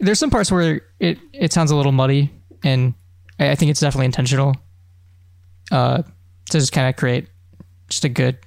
There's 0.00 0.18
some 0.18 0.30
parts 0.30 0.50
where 0.50 0.82
it 1.00 1.18
it 1.32 1.52
sounds 1.52 1.70
a 1.70 1.76
little 1.76 1.92
muddy, 1.92 2.30
and 2.62 2.94
I, 3.38 3.50
I 3.50 3.54
think 3.54 3.70
it's 3.70 3.80
definitely 3.80 4.06
intentional. 4.06 4.54
Uh, 5.70 6.02
to 6.50 6.58
just 6.58 6.72
kind 6.72 6.88
of 6.88 6.96
create 6.96 7.28
just 7.88 8.04
a 8.04 8.08
good 8.08 8.38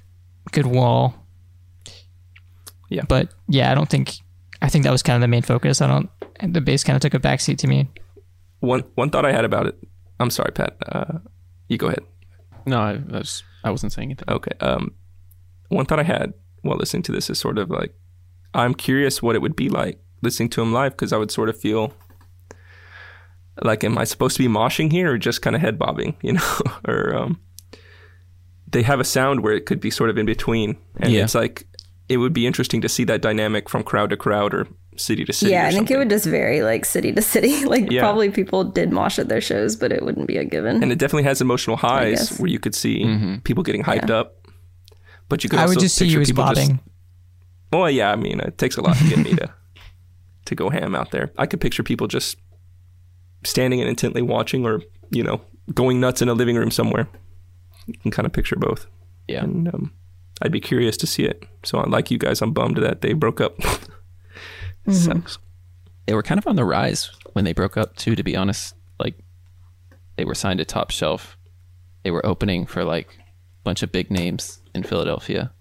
good 0.50 0.66
wall. 0.66 1.14
Yeah. 2.88 3.02
But 3.08 3.32
yeah, 3.48 3.70
I 3.70 3.74
don't 3.74 3.88
think 3.88 4.14
I 4.60 4.68
think 4.68 4.84
that 4.84 4.90
was 4.90 5.02
kind 5.02 5.16
of 5.16 5.20
the 5.20 5.28
main 5.28 5.42
focus. 5.42 5.80
I 5.80 5.86
don't. 5.86 6.10
The 6.42 6.60
bass 6.60 6.82
kind 6.84 6.96
of 6.96 7.00
took 7.00 7.14
a 7.14 7.20
backseat 7.20 7.58
to 7.58 7.66
me. 7.66 7.88
one 8.60 8.80
one 8.94 9.10
thought 9.10 9.24
I 9.24 9.32
had 9.32 9.44
about 9.44 9.66
it. 9.66 9.76
I'm 10.20 10.30
sorry, 10.30 10.52
Pat. 10.52 10.76
Uh, 10.86 11.18
you 11.68 11.78
go 11.78 11.88
ahead. 11.88 12.04
No, 12.66 12.80
I, 12.80 12.92
I 12.92 13.18
was. 13.18 13.42
I 13.64 13.70
wasn't 13.70 13.92
saying 13.92 14.08
anything. 14.08 14.28
Okay. 14.28 14.52
Um, 14.60 14.94
one 15.68 15.86
thought 15.86 16.00
I 16.00 16.04
had 16.04 16.34
while 16.62 16.76
listening 16.76 17.02
to 17.04 17.12
this 17.12 17.30
is 17.30 17.38
sort 17.38 17.58
of 17.58 17.70
like, 17.70 17.94
I'm 18.54 18.74
curious 18.74 19.22
what 19.22 19.34
it 19.36 19.42
would 19.42 19.56
be 19.56 19.68
like 19.68 20.00
listening 20.22 20.48
to 20.50 20.62
him 20.62 20.72
live 20.72 20.92
because 20.92 21.12
I 21.12 21.16
would 21.18 21.30
sort 21.30 21.48
of 21.48 21.58
feel 21.60 21.92
like, 23.62 23.84
am 23.84 23.98
I 23.98 24.04
supposed 24.04 24.36
to 24.36 24.42
be 24.42 24.48
moshing 24.52 24.90
here 24.90 25.12
or 25.12 25.18
just 25.18 25.42
kind 25.42 25.54
of 25.54 25.62
head 25.62 25.78
bobbing, 25.78 26.16
you 26.22 26.32
know? 26.34 26.58
or 26.86 27.14
um, 27.14 27.40
they 28.70 28.82
have 28.82 29.00
a 29.00 29.04
sound 29.04 29.40
where 29.42 29.52
it 29.52 29.66
could 29.66 29.80
be 29.80 29.90
sort 29.90 30.10
of 30.10 30.16
in 30.18 30.26
between, 30.26 30.76
and 30.96 31.12
Yeah. 31.12 31.24
it's 31.24 31.34
like 31.34 31.66
it 32.08 32.16
would 32.16 32.32
be 32.32 32.46
interesting 32.46 32.80
to 32.82 32.88
see 32.88 33.04
that 33.04 33.22
dynamic 33.22 33.68
from 33.68 33.82
crowd 33.82 34.10
to 34.10 34.16
crowd 34.16 34.54
or 34.54 34.66
city 34.96 35.24
to 35.24 35.32
city. 35.32 35.52
yeah, 35.52 35.64
or 35.64 35.68
I 35.68 35.70
think 35.72 35.90
it 35.90 35.96
would 35.96 36.10
just 36.10 36.26
vary 36.26 36.62
like 36.62 36.84
city 36.84 37.12
to 37.12 37.22
city. 37.34 37.64
Like 37.64 37.90
Yeah. 37.90 38.00
probably 38.00 38.30
people 38.30 38.64
did 38.64 38.92
mosh 38.92 39.18
at 39.18 39.28
their 39.28 39.40
shows, 39.40 39.76
but 39.76 39.92
it 39.92 40.02
wouldn't 40.04 40.26
be 40.26 40.36
a 40.36 40.44
given. 40.44 40.82
and 40.82 40.92
it 40.92 40.98
definitely 40.98 41.22
has 41.24 41.40
emotional 41.40 41.76
highs 41.76 42.38
where 42.38 42.48
you 42.50 42.58
could 42.58 42.74
see 42.74 43.38
people 43.44 43.62
getting 43.62 43.82
hyped 43.82 44.08
Yeah. 44.08 44.16
up. 44.16 44.38
But 45.28 45.44
you 45.44 45.48
could 45.50 45.58
I 45.58 45.62
also 45.62 45.74
would 45.76 45.80
just 45.80 45.94
see 45.96 46.06
you 46.06 46.20
as 46.20 46.28
people 46.28 46.44
just- 46.44 46.60
bobbing. 46.68 46.80
Well, 47.72 47.88
yeah, 47.90 48.10
I 48.12 48.16
mean, 48.16 48.40
it 48.40 48.58
takes 48.58 48.76
a 48.76 48.82
lot 48.82 48.96
to 48.98 49.04
get 49.08 49.18
me 49.18 49.34
to 49.36 49.50
to 50.52 50.56
go 50.56 50.70
ham 50.70 50.94
out 50.94 51.10
there. 51.10 51.32
I 51.36 51.46
could 51.46 51.60
picture 51.60 51.82
people 51.82 52.06
just 52.06 52.36
standing 53.44 53.80
and 53.80 53.88
intently 53.88 54.22
watching, 54.22 54.64
or 54.64 54.82
you 55.10 55.22
know, 55.24 55.40
going 55.74 55.98
nuts 56.00 56.22
in 56.22 56.28
a 56.28 56.34
living 56.34 56.56
room 56.56 56.70
somewhere. 56.70 57.08
You 57.86 57.94
can 57.94 58.10
kind 58.12 58.26
of 58.26 58.32
picture 58.32 58.56
both, 58.56 58.86
Yeah. 59.28 59.42
and 59.42 59.68
um, 59.68 59.92
I'd 60.40 60.52
be 60.52 60.60
curious 60.60 60.96
to 60.98 61.06
see 61.06 61.24
it. 61.24 61.44
So, 61.64 61.78
like 61.80 62.10
you 62.10 62.18
guys, 62.18 62.40
I'm 62.42 62.52
bummed 62.52 62.76
that 62.78 63.00
they 63.00 63.12
broke 63.12 63.40
up. 63.40 63.56
Sucks. 64.88 65.38
They 66.06 66.14
were 66.14 66.22
kind 66.22 66.38
of 66.38 66.46
on 66.46 66.56
the 66.56 66.64
rise 66.64 67.10
when 67.34 67.44
they 67.44 67.52
broke 67.52 67.76
up 67.76 67.96
too. 67.96 68.16
To 68.16 68.22
be 68.22 68.36
honest, 68.36 68.74
like 68.98 69.16
they 70.16 70.24
were 70.24 70.34
signed 70.34 70.58
to 70.58 70.64
Top 70.64 70.90
Shelf. 70.90 71.36
They 72.02 72.10
were 72.10 72.24
opening 72.26 72.66
for 72.66 72.84
like 72.84 73.08
a 73.18 73.62
bunch 73.64 73.82
of 73.82 73.92
big 73.92 74.10
names 74.10 74.60
in 74.74 74.82
Philadelphia. 74.82 75.52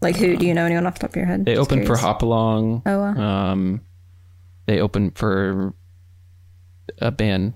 like 0.00 0.16
who? 0.16 0.36
Do 0.36 0.46
you 0.46 0.54
know 0.54 0.64
anyone 0.66 0.86
off 0.86 0.94
the 0.94 1.00
top 1.00 1.10
of 1.10 1.16
your 1.16 1.26
head? 1.26 1.44
They 1.44 1.54
Just 1.54 1.66
opened 1.70 1.82
for 1.82 1.94
curious. 1.94 2.00
Hop 2.02 2.22
Along. 2.22 2.82
Oh 2.84 2.98
wow. 2.98 3.50
Um, 3.52 3.80
they 4.66 4.80
opened 4.80 5.16
for 5.16 5.74
a 7.00 7.10
band 7.10 7.54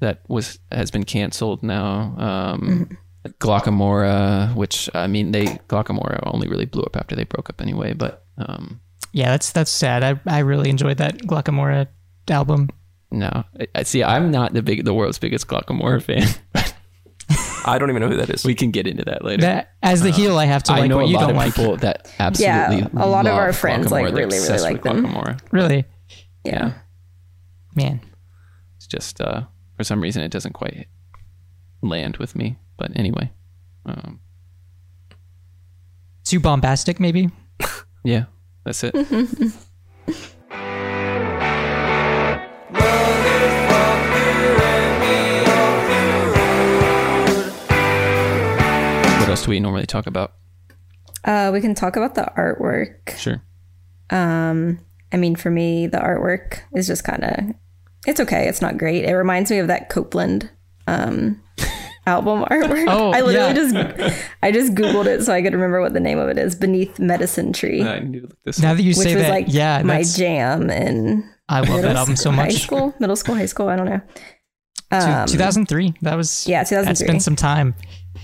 that 0.00 0.20
was 0.28 0.58
has 0.72 0.90
been 0.90 1.04
canceled 1.04 1.62
now. 1.62 2.14
Um, 2.18 2.98
Glocca 3.38 3.72
Morra, 3.72 4.52
which 4.54 4.90
I 4.94 5.06
mean, 5.06 5.32
they 5.32 5.46
Glocca 5.68 5.94
Morra 5.94 6.20
only 6.26 6.48
really 6.48 6.66
blew 6.66 6.82
up 6.82 6.96
after 6.96 7.16
they 7.16 7.24
broke 7.24 7.48
up 7.48 7.60
anyway. 7.62 7.94
But 7.94 8.24
um, 8.38 8.80
Yeah, 9.12 9.30
that's 9.30 9.52
that's 9.52 9.70
sad. 9.70 10.02
I 10.04 10.20
I 10.26 10.40
really 10.40 10.68
enjoyed 10.70 10.98
that 10.98 11.18
Glocca 11.18 11.52
Morra 11.52 11.88
album. 12.28 12.68
no, 13.10 13.44
I, 13.60 13.66
I 13.74 13.82
see. 13.84 14.02
I'm 14.04 14.30
not 14.30 14.52
the 14.52 14.62
big 14.62 14.84
the 14.84 14.92
world's 14.94 15.18
biggest 15.18 15.46
Glocca 15.48 15.74
Morra 15.74 16.00
fan. 16.00 16.26
I 17.66 17.78
don't 17.78 17.88
even 17.88 18.02
know 18.02 18.08
who 18.08 18.16
that 18.18 18.28
is. 18.28 18.44
We 18.44 18.54
can 18.54 18.70
get 18.72 18.86
into 18.86 19.04
that 19.06 19.24
later. 19.24 19.40
That 19.40 19.70
as 19.82 20.02
the 20.02 20.10
heel, 20.10 20.36
I 20.36 20.44
have 20.44 20.62
to 20.64 20.72
I 20.72 20.86
know 20.86 20.96
what 20.98 21.06
a 21.06 21.08
you 21.08 21.14
lot 21.14 21.20
don't 21.22 21.30
of 21.30 21.36
like. 21.36 21.54
people 21.54 21.76
that 21.78 22.12
absolutely. 22.18 22.78
Yeah, 22.78 22.88
a 23.02 23.08
lot 23.08 23.26
of 23.26 23.32
our 23.32 23.54
friends, 23.54 23.90
like, 23.90 24.04
They're 24.04 24.12
really, 24.14 24.24
really 24.26 24.38
obsessed 24.38 24.64
like 24.64 24.84
with 24.84 24.92
them. 24.92 25.06
Glocca 25.06 25.10
Morra. 25.14 25.38
Really, 25.50 25.86
Yeah. 26.44 26.72
man. 27.74 28.00
It's 28.76 28.86
just 28.86 29.20
uh, 29.20 29.42
for 29.76 29.84
some 29.84 30.00
reason 30.00 30.22
it 30.22 30.30
doesn't 30.30 30.52
quite 30.52 30.88
land 31.82 32.16
with 32.18 32.36
me. 32.36 32.58
But 32.76 32.90
anyway, 32.96 33.30
um, 33.86 34.20
Too 36.24 36.40
bombastic, 36.40 36.98
maybe. 37.00 37.30
yeah, 38.04 38.24
that's 38.64 38.82
it. 38.84 38.94
What 49.20 49.28
else 49.30 49.44
do 49.44 49.50
we 49.50 49.60
normally 49.60 49.86
talk 49.86 50.06
about? 50.06 50.34
Uh, 51.24 51.50
we 51.52 51.60
can 51.60 51.74
talk 51.74 51.96
about 51.96 52.14
the 52.14 52.30
artwork. 52.36 53.16
Sure. 53.16 53.42
Um, 54.10 54.78
I 55.14 55.16
mean, 55.16 55.36
for 55.36 55.48
me, 55.48 55.86
the 55.86 55.98
artwork 55.98 56.58
is 56.74 56.88
just 56.88 57.04
kind 57.04 57.22
of, 57.22 57.54
it's 58.04 58.18
okay. 58.18 58.48
It's 58.48 58.60
not 58.60 58.76
great. 58.76 59.04
It 59.04 59.14
reminds 59.14 59.48
me 59.48 59.58
of 59.58 59.68
that 59.68 59.88
Copeland 59.88 60.50
um, 60.88 61.40
album 62.06 62.44
artwork. 62.46 62.86
Oh, 62.88 63.12
I 63.12 63.20
literally 63.20 63.54
yeah. 63.60 63.92
just, 63.92 64.22
I 64.42 64.50
just 64.50 64.74
Googled 64.74 65.06
it 65.06 65.22
so 65.22 65.32
I 65.32 65.40
could 65.40 65.52
remember 65.52 65.80
what 65.80 65.92
the 65.92 66.00
name 66.00 66.18
of 66.18 66.28
it 66.28 66.36
is. 66.36 66.56
Beneath 66.56 66.98
Medicine 66.98 67.52
Tree, 67.52 67.80
I 67.80 68.00
need 68.00 68.22
to 68.22 68.26
look 68.26 68.42
this 68.44 68.58
Now 68.58 68.72
up. 68.72 68.78
that 68.78 68.82
you 68.82 68.88
which 68.88 68.96
say 68.96 69.14
was 69.14 69.22
that, 69.22 69.30
like 69.30 69.46
yeah, 69.48 69.82
my 69.84 70.02
jam 70.02 70.68
in 70.68 71.30
I 71.48 71.60
love 71.60 71.68
that 71.68 71.76
middle 71.76 71.96
album 71.96 72.16
so 72.16 72.22
school- 72.22 72.32
High 72.32 72.48
school, 72.48 72.94
middle 72.98 73.16
school, 73.16 73.34
high 73.36 73.46
school. 73.46 73.68
I 73.68 73.76
don't 73.76 73.86
know. 73.86 74.00
Um, 74.90 75.26
2003. 75.28 75.94
That 76.02 76.16
was 76.16 76.46
yeah, 76.48 76.58
That's 76.64 76.70
2003. 76.70 77.06
been 77.06 77.20
some 77.20 77.36
time. 77.36 77.74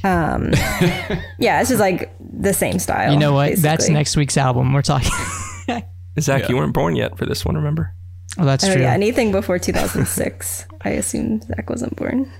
Um, 0.03 0.50
yeah, 1.38 1.61
it's 1.61 1.68
just 1.68 1.81
like 1.81 2.12
the 2.18 2.53
same 2.53 2.81
style. 2.81 3.12
You 3.12 3.18
know 3.18 3.33
what? 3.33 3.57
That's 3.59 3.88
next 3.88 4.16
week's 4.16 4.37
album. 4.37 4.72
We're 4.72 4.83
talking. 4.83 5.12
Zach, 6.20 6.42
Yeah. 6.42 6.48
you 6.50 6.56
weren't 6.56 6.74
born 6.74 6.96
yet 6.96 7.16
for 7.18 7.26
this 7.26 7.44
one, 7.44 7.56
remember? 7.56 7.94
oh, 8.38 8.44
that's 8.44 8.64
Oh 8.64 8.72
true. 8.72 8.83
yeah, 8.83 8.92
anything 8.92 9.33
before 9.33 9.59
2006. 9.59 10.66
I 10.83 10.90
assume 10.90 11.40
Zach 11.42 11.68
wasn't 11.68 11.96
born. 11.96 12.30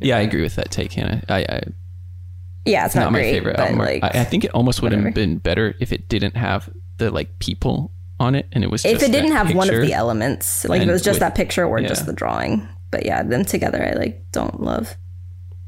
Yeah, 0.00 0.16
I 0.16 0.20
agree 0.22 0.42
with 0.42 0.56
that 0.56 0.70
take, 0.70 0.92
Hannah. 0.92 1.22
I, 1.28 1.40
I 1.48 1.62
Yeah, 2.64 2.84
it's 2.86 2.94
not, 2.94 3.02
not, 3.04 3.12
my 3.12 3.22
favorite 3.22 3.56
album. 3.58 3.78
like, 3.78 4.02
I, 4.02 4.08
I 4.20 4.24
think 4.24 4.44
it 4.44 4.50
almost 4.52 4.82
would 4.82 4.92
have 4.92 5.14
been 5.14 5.38
better 5.38 5.74
if 5.80 5.92
it 5.92 6.08
didn't 6.08 6.36
have 6.36 6.68
the 6.96 7.10
like 7.10 7.38
people 7.38 7.92
on 8.20 8.34
it, 8.34 8.46
and 8.52 8.64
it 8.64 8.70
was 8.70 8.84
if 8.84 9.02
it 9.02 9.12
didn't 9.12 9.30
that 9.30 9.46
have 9.48 9.56
one 9.56 9.68
of 9.72 9.80
the 9.80 9.92
elements, 9.92 10.64
like 10.64 10.78
if 10.78 10.82
And 10.82 10.90
it 10.90 10.92
was 10.92 11.02
just 11.02 11.16
with- 11.16 11.20
that 11.20 11.34
picture 11.34 11.64
or 11.64 11.78
yeah. 11.80 11.88
just 11.88 12.06
the 12.06 12.12
drawing. 12.12 12.68
But 12.90 13.04
yeah, 13.06 13.22
them 13.22 13.44
together, 13.44 13.84
I 13.84 13.96
like 13.98 14.24
don't 14.32 14.60
love. 14.60 14.96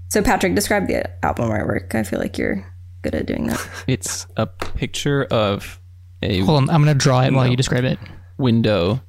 So 0.09 0.23
Patrick, 0.23 0.55
describe 0.55 0.87
the 0.87 1.09
album 1.25 1.51
artwork. 1.51 1.95
I 1.95 2.03
feel 2.05 2.21
like 2.21 2.39
you're 2.39 2.65
good 3.03 3.15
at 3.15 3.27
doing 3.27 3.47
that. 3.49 3.69
It's 3.89 4.27
a 4.37 4.47
picture 4.47 5.25
of 5.25 5.81
a 6.23 6.41
Hold 6.41 6.63
on, 6.63 6.71
I'm 6.71 6.81
gonna 6.83 6.95
draw 6.95 7.23
it 7.23 7.33
while 7.33 7.47
you 7.47 7.57
describe 7.57 7.85
it. 7.85 7.99
window. 8.39 9.01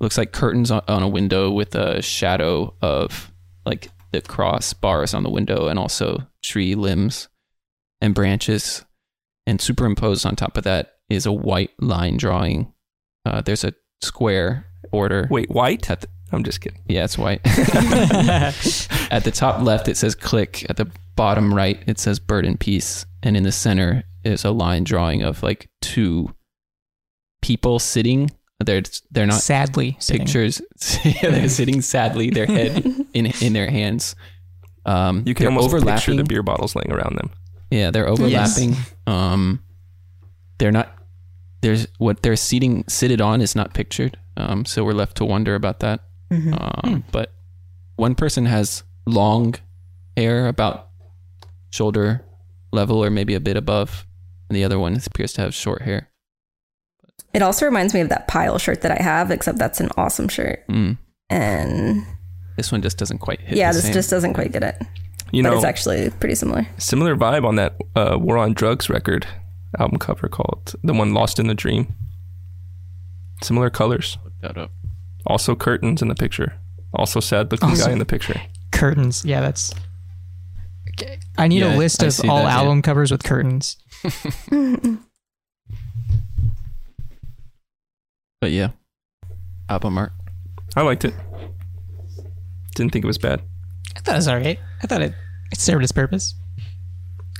Looks 0.00 0.18
like 0.18 0.32
curtains 0.32 0.70
on, 0.70 0.82
on 0.88 1.02
a 1.02 1.08
window 1.08 1.50
with 1.50 1.74
a 1.76 2.02
shadow 2.02 2.74
of 2.82 3.30
like 3.64 3.90
the 4.10 4.20
cross 4.20 4.72
bars 4.72 5.14
on 5.14 5.22
the 5.22 5.30
window, 5.30 5.68
and 5.68 5.78
also 5.78 6.26
tree 6.42 6.74
limbs 6.74 7.28
and 8.00 8.14
branches. 8.14 8.84
And 9.46 9.60
superimposed 9.60 10.24
on 10.26 10.36
top 10.36 10.56
of 10.56 10.64
that 10.64 10.94
is 11.08 11.26
a 11.26 11.32
white 11.32 11.70
line 11.80 12.16
drawing. 12.16 12.72
Uh, 13.24 13.40
there's 13.40 13.64
a 13.64 13.74
square 14.00 14.66
border. 14.90 15.26
Wait, 15.30 15.50
white? 15.50 15.88
At 15.90 16.00
the, 16.02 16.08
I'm 16.32 16.44
just 16.44 16.60
kidding. 16.60 16.80
yeah, 16.88 17.04
it's 17.04 17.18
white. 17.18 17.40
At 19.10 19.24
the 19.24 19.32
top 19.32 19.62
left, 19.62 19.88
it 19.88 19.96
says 19.96 20.14
Clique. 20.14 20.64
At 20.70 20.76
the 20.76 20.90
bottom 21.16 21.52
right, 21.52 21.82
it 21.86 21.98
says 21.98 22.18
Burden 22.18 22.56
Piece. 22.56 23.04
And 23.22 23.36
in 23.36 23.42
the 23.42 23.52
center 23.52 24.04
is 24.24 24.44
a 24.44 24.50
line 24.50 24.84
drawing 24.84 25.22
of 25.22 25.42
like 25.42 25.68
two 25.80 26.34
people 27.40 27.78
sitting. 27.78 28.30
They're 28.64 28.82
they're 29.10 29.26
not 29.26 29.40
Sadly, 29.40 29.96
sitting. 29.98 30.22
pictures. 30.26 30.62
they're 31.22 31.48
sitting 31.48 31.82
sadly, 31.82 32.30
their 32.30 32.46
head 32.46 32.84
in 33.14 33.26
in 33.26 33.52
their 33.52 33.70
hands. 33.70 34.14
Um, 34.86 35.22
You 35.26 35.34
can 35.34 35.46
they're 35.46 35.56
almost 35.58 35.84
picture 35.86 36.14
the 36.14 36.24
beer 36.24 36.42
bottles 36.42 36.74
laying 36.76 36.92
around 36.92 37.16
them. 37.16 37.30
Yeah, 37.70 37.90
they're 37.90 38.08
overlapping. 38.08 38.76
Um, 39.06 39.62
they're 40.58 40.72
not. 40.72 40.94
There's 41.60 41.86
what 41.98 42.22
they're 42.22 42.36
seating 42.36 42.84
seated 42.88 43.20
on 43.20 43.40
is 43.40 43.54
not 43.56 43.72
pictured. 43.74 44.18
Um, 44.36 44.64
so 44.64 44.84
we're 44.84 44.92
left 44.94 45.16
to 45.18 45.24
wonder 45.24 45.54
about 45.54 45.80
that. 45.80 46.00
Um, 46.30 47.04
but 47.12 47.32
one 47.96 48.14
person 48.14 48.46
has 48.46 48.82
long 49.06 49.54
hair 50.16 50.48
about 50.48 50.88
shoulder 51.70 52.24
level 52.72 53.04
or 53.04 53.10
maybe 53.10 53.34
a 53.34 53.40
bit 53.40 53.56
above, 53.56 54.06
and 54.48 54.56
the 54.56 54.64
other 54.64 54.78
one 54.78 54.94
appears 55.06 55.32
to 55.34 55.40
have 55.40 55.54
short 55.54 55.82
hair. 55.82 56.08
It 57.34 57.42
also 57.42 57.64
reminds 57.64 57.94
me 57.94 58.00
of 58.00 58.08
that 58.10 58.28
pile 58.28 58.58
shirt 58.58 58.82
that 58.82 58.98
I 58.98 59.02
have, 59.02 59.30
except 59.30 59.58
that's 59.58 59.80
an 59.80 59.88
awesome 59.96 60.28
shirt. 60.28 60.66
Mm. 60.68 60.98
And 61.30 62.04
This 62.56 62.70
one 62.70 62.82
just 62.82 62.98
doesn't 62.98 63.18
quite 63.18 63.40
hit. 63.40 63.56
yeah, 63.56 63.70
the 63.72 63.76
this 63.76 63.84
same. 63.84 63.92
just 63.94 64.10
doesn't 64.10 64.34
quite 64.34 64.52
get 64.52 64.62
it. 64.62 64.76
You 65.30 65.42
but 65.42 65.50
know, 65.50 65.56
it's 65.56 65.64
actually 65.64 66.10
pretty 66.10 66.34
similar. 66.34 66.66
similar 66.76 67.16
vibe 67.16 67.46
on 67.46 67.56
that 67.56 67.74
uh, 67.96 68.18
War 68.20 68.36
on 68.36 68.52
Drugs 68.52 68.90
record 68.90 69.26
album 69.78 69.98
cover 69.98 70.28
called 70.28 70.74
the 70.84 70.92
one 70.92 71.14
Lost 71.14 71.38
in 71.38 71.46
the 71.46 71.54
Dream. 71.54 71.94
Similar 73.42 73.70
colors. 73.70 74.18
Look 74.24 74.34
that 74.42 74.58
up. 74.58 74.70
Also 75.26 75.54
curtains 75.56 76.02
in 76.02 76.08
the 76.08 76.14
picture. 76.14 76.52
Also 76.92 77.18
sad 77.20 77.50
looking 77.50 77.70
Also- 77.70 77.86
guy 77.86 77.92
in 77.92 77.98
the 77.98 78.04
picture. 78.04 78.40
curtains. 78.72 79.24
Yeah, 79.24 79.40
that's. 79.40 79.72
Okay. 80.90 81.18
I 81.38 81.48
need 81.48 81.60
Yeah, 81.60 81.76
a 81.76 81.78
list 81.78 82.02
I 82.02 82.06
of 82.08 82.20
all 82.28 82.36
that, 82.38 82.42
yeah. 82.44 82.56
album 82.58 82.82
covers 82.82 83.10
with 83.10 83.22
curtains. 83.22 83.78
But 88.42 88.50
yeah, 88.50 88.70
album 89.68 89.96
art. 89.96 90.12
I 90.74 90.82
liked 90.82 91.04
it. 91.04 91.14
Didn't 92.74 92.92
think 92.92 93.04
it 93.04 93.06
was 93.06 93.16
bad. 93.16 93.40
I 93.96 94.00
thought 94.00 94.14
it 94.14 94.16
was 94.16 94.26
all 94.26 94.36
right. 94.36 94.58
I 94.82 94.86
thought 94.88 95.00
it, 95.00 95.14
it 95.52 95.60
served 95.60 95.84
its 95.84 95.92
purpose. 95.92 96.34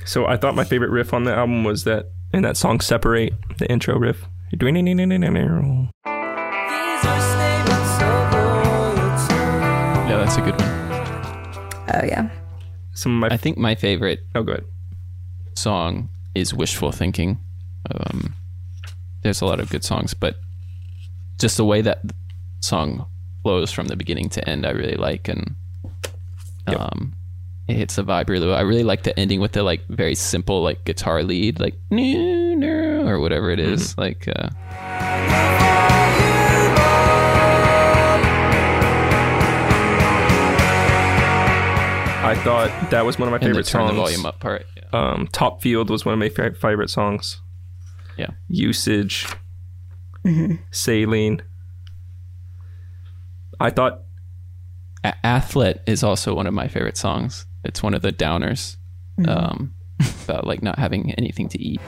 So 0.05 0.25
I 0.27 0.37
thought 0.37 0.55
my 0.55 0.63
favorite 0.63 0.91
riff 0.91 1.13
on 1.13 1.25
the 1.25 1.35
album 1.35 1.65
was 1.65 1.83
that 1.83 2.05
in 2.33 2.41
that 2.43 2.55
song 2.55 2.79
"Separate," 2.79 3.33
the 3.57 3.69
intro 3.69 3.99
riff. 3.99 4.23
These 4.49 4.61
are 4.63 4.79
statements 7.19 7.99
of 8.01 8.33
loyalty. 8.33 9.33
Yeah, 10.09 10.23
that's 10.23 10.37
a 10.37 10.41
good 10.41 10.57
one. 10.57 10.69
Oh 11.95 12.05
yeah. 12.05 12.29
Some 12.93 13.15
of 13.15 13.29
my 13.29 13.35
I 13.35 13.37
think 13.37 13.57
my 13.57 13.75
favorite 13.75 14.21
oh, 14.35 14.43
good. 14.43 14.63
song 15.57 16.07
is 16.35 16.53
Wishful 16.53 16.91
Thinking. 16.91 17.39
Um, 17.91 18.33
there's 19.21 19.41
a 19.41 19.45
lot 19.45 19.59
of 19.59 19.69
good 19.69 19.83
songs, 19.83 20.13
but 20.13 20.35
just 21.39 21.57
the 21.57 21.65
way 21.65 21.81
that 21.81 22.01
song 22.61 23.07
flows 23.41 23.71
from 23.71 23.87
the 23.87 23.95
beginning 23.95 24.29
to 24.29 24.49
end, 24.49 24.65
I 24.65 24.71
really 24.71 24.95
like, 24.95 25.27
and 25.27 25.55
Yep. 26.67 26.79
um, 26.79 27.13
it 27.67 27.75
hits 27.75 27.95
the 27.97 28.03
vibe 28.03 28.29
really 28.29 28.47
well. 28.47 28.55
I 28.57 28.61
really 28.61 28.83
like 28.83 29.03
the 29.03 29.17
ending 29.19 29.41
with 29.41 29.51
the 29.51 29.63
like 29.63 29.85
very 29.87 30.15
simple 30.15 30.61
like 30.63 30.85
guitar 30.85 31.23
lead, 31.23 31.59
like 31.59 31.75
"No, 31.89 32.55
no," 32.55 33.05
or 33.07 33.19
whatever 33.19 33.49
it 33.51 33.59
is. 33.59 33.97
Like, 33.97 34.27
uh, 34.33 34.49
I 42.33 42.43
thought 42.43 42.89
that 42.89 43.05
was 43.05 43.19
one 43.19 43.27
of 43.27 43.31
my 43.31 43.35
and 43.37 43.43
the 43.43 43.49
favorite 43.49 43.67
turn 43.67 43.81
songs. 43.87 43.91
the 43.91 43.95
volume 44.01 44.25
up 44.25 44.39
part. 44.39 44.65
Yeah. 44.75 44.83
Um, 44.91 45.27
Top 45.31 45.61
Field 45.61 45.91
was 45.91 46.03
one 46.03 46.13
of 46.13 46.19
my 46.19 46.29
fa- 46.29 46.55
favorite 46.55 46.89
songs. 46.89 47.39
Yeah. 48.17 48.31
Usage. 48.47 49.27
Saline. 50.71 51.43
I 53.59 53.69
thought 53.69 54.01
A- 55.03 55.13
Athlete 55.23 55.81
is 55.85 56.01
also 56.03 56.33
one 56.33 56.47
of 56.47 56.55
my 56.55 56.67
favorite 56.67 56.97
songs. 56.97 57.45
It's 57.63 57.83
one 57.83 57.93
of 57.93 58.01
the 58.01 58.11
downers 58.11 58.77
um, 59.27 59.75
about 60.23 60.47
like 60.47 60.63
not 60.63 60.79
having 60.79 61.11
anything 61.13 61.49
to 61.49 61.61
eat. 61.61 61.79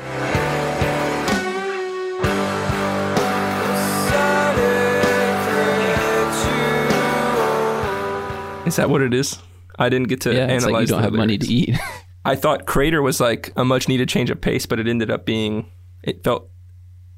is 8.65 8.75
that 8.77 8.89
what 8.89 9.01
it 9.01 9.13
is? 9.13 9.38
I 9.77 9.89
didn't 9.89 10.07
get 10.07 10.21
to 10.21 10.33
yeah, 10.33 10.45
it's 10.47 10.63
analyze. 10.63 10.71
like 10.73 10.81
you 10.81 10.88
don't 10.88 10.97
the 10.99 11.03
have 11.03 11.13
money 11.13 11.38
to 11.38 11.47
eat. 11.53 11.75
I 12.25 12.35
thought 12.35 12.65
Crater 12.65 13.01
was 13.01 13.19
like 13.19 13.51
a 13.55 13.63
much 13.65 13.88
needed 13.88 14.09
change 14.09 14.29
of 14.31 14.41
pace, 14.41 14.65
but 14.65 14.79
it 14.79 14.88
ended 14.88 15.11
up 15.11 15.25
being. 15.25 15.69
It 16.03 16.23
felt 16.23 16.49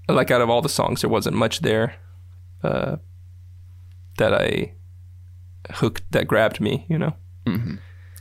like 0.10 0.32
out 0.32 0.42
of 0.42 0.50
all 0.50 0.62
the 0.62 0.70
songs, 0.70 1.02
there 1.02 1.10
wasn't 1.10 1.36
much 1.36 1.60
there 1.60 1.96
uh, 2.64 2.98
that 4.18 4.34
I 4.34 4.74
hooked 5.72 6.12
that 6.12 6.28
grabbed 6.28 6.60
me. 6.60 6.86
You 6.90 6.98
know, 6.98 7.14
Mm-hmm. 7.46 7.76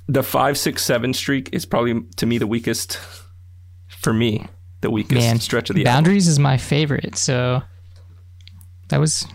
the 0.09 0.23
five, 0.23 0.57
six, 0.57 0.85
seven 0.85 1.13
streak 1.13 1.49
is 1.53 1.67
probably 1.67 2.03
to 2.17 2.27
me 2.27 2.39
the 2.39 2.47
weakest. 2.47 2.99
For 3.89 4.13
me, 4.13 4.47
the 4.83 4.91
weakest 4.91 5.21
Man, 5.27 5.41
stretch 5.41 5.71
of 5.71 5.75
the 5.77 5.83
album. 5.87 5.95
Boundaries 6.05 6.29
is 6.29 6.39
my 6.39 6.57
favorite. 6.59 7.17
So 7.17 7.63
that 8.89 8.99
was 9.01 9.27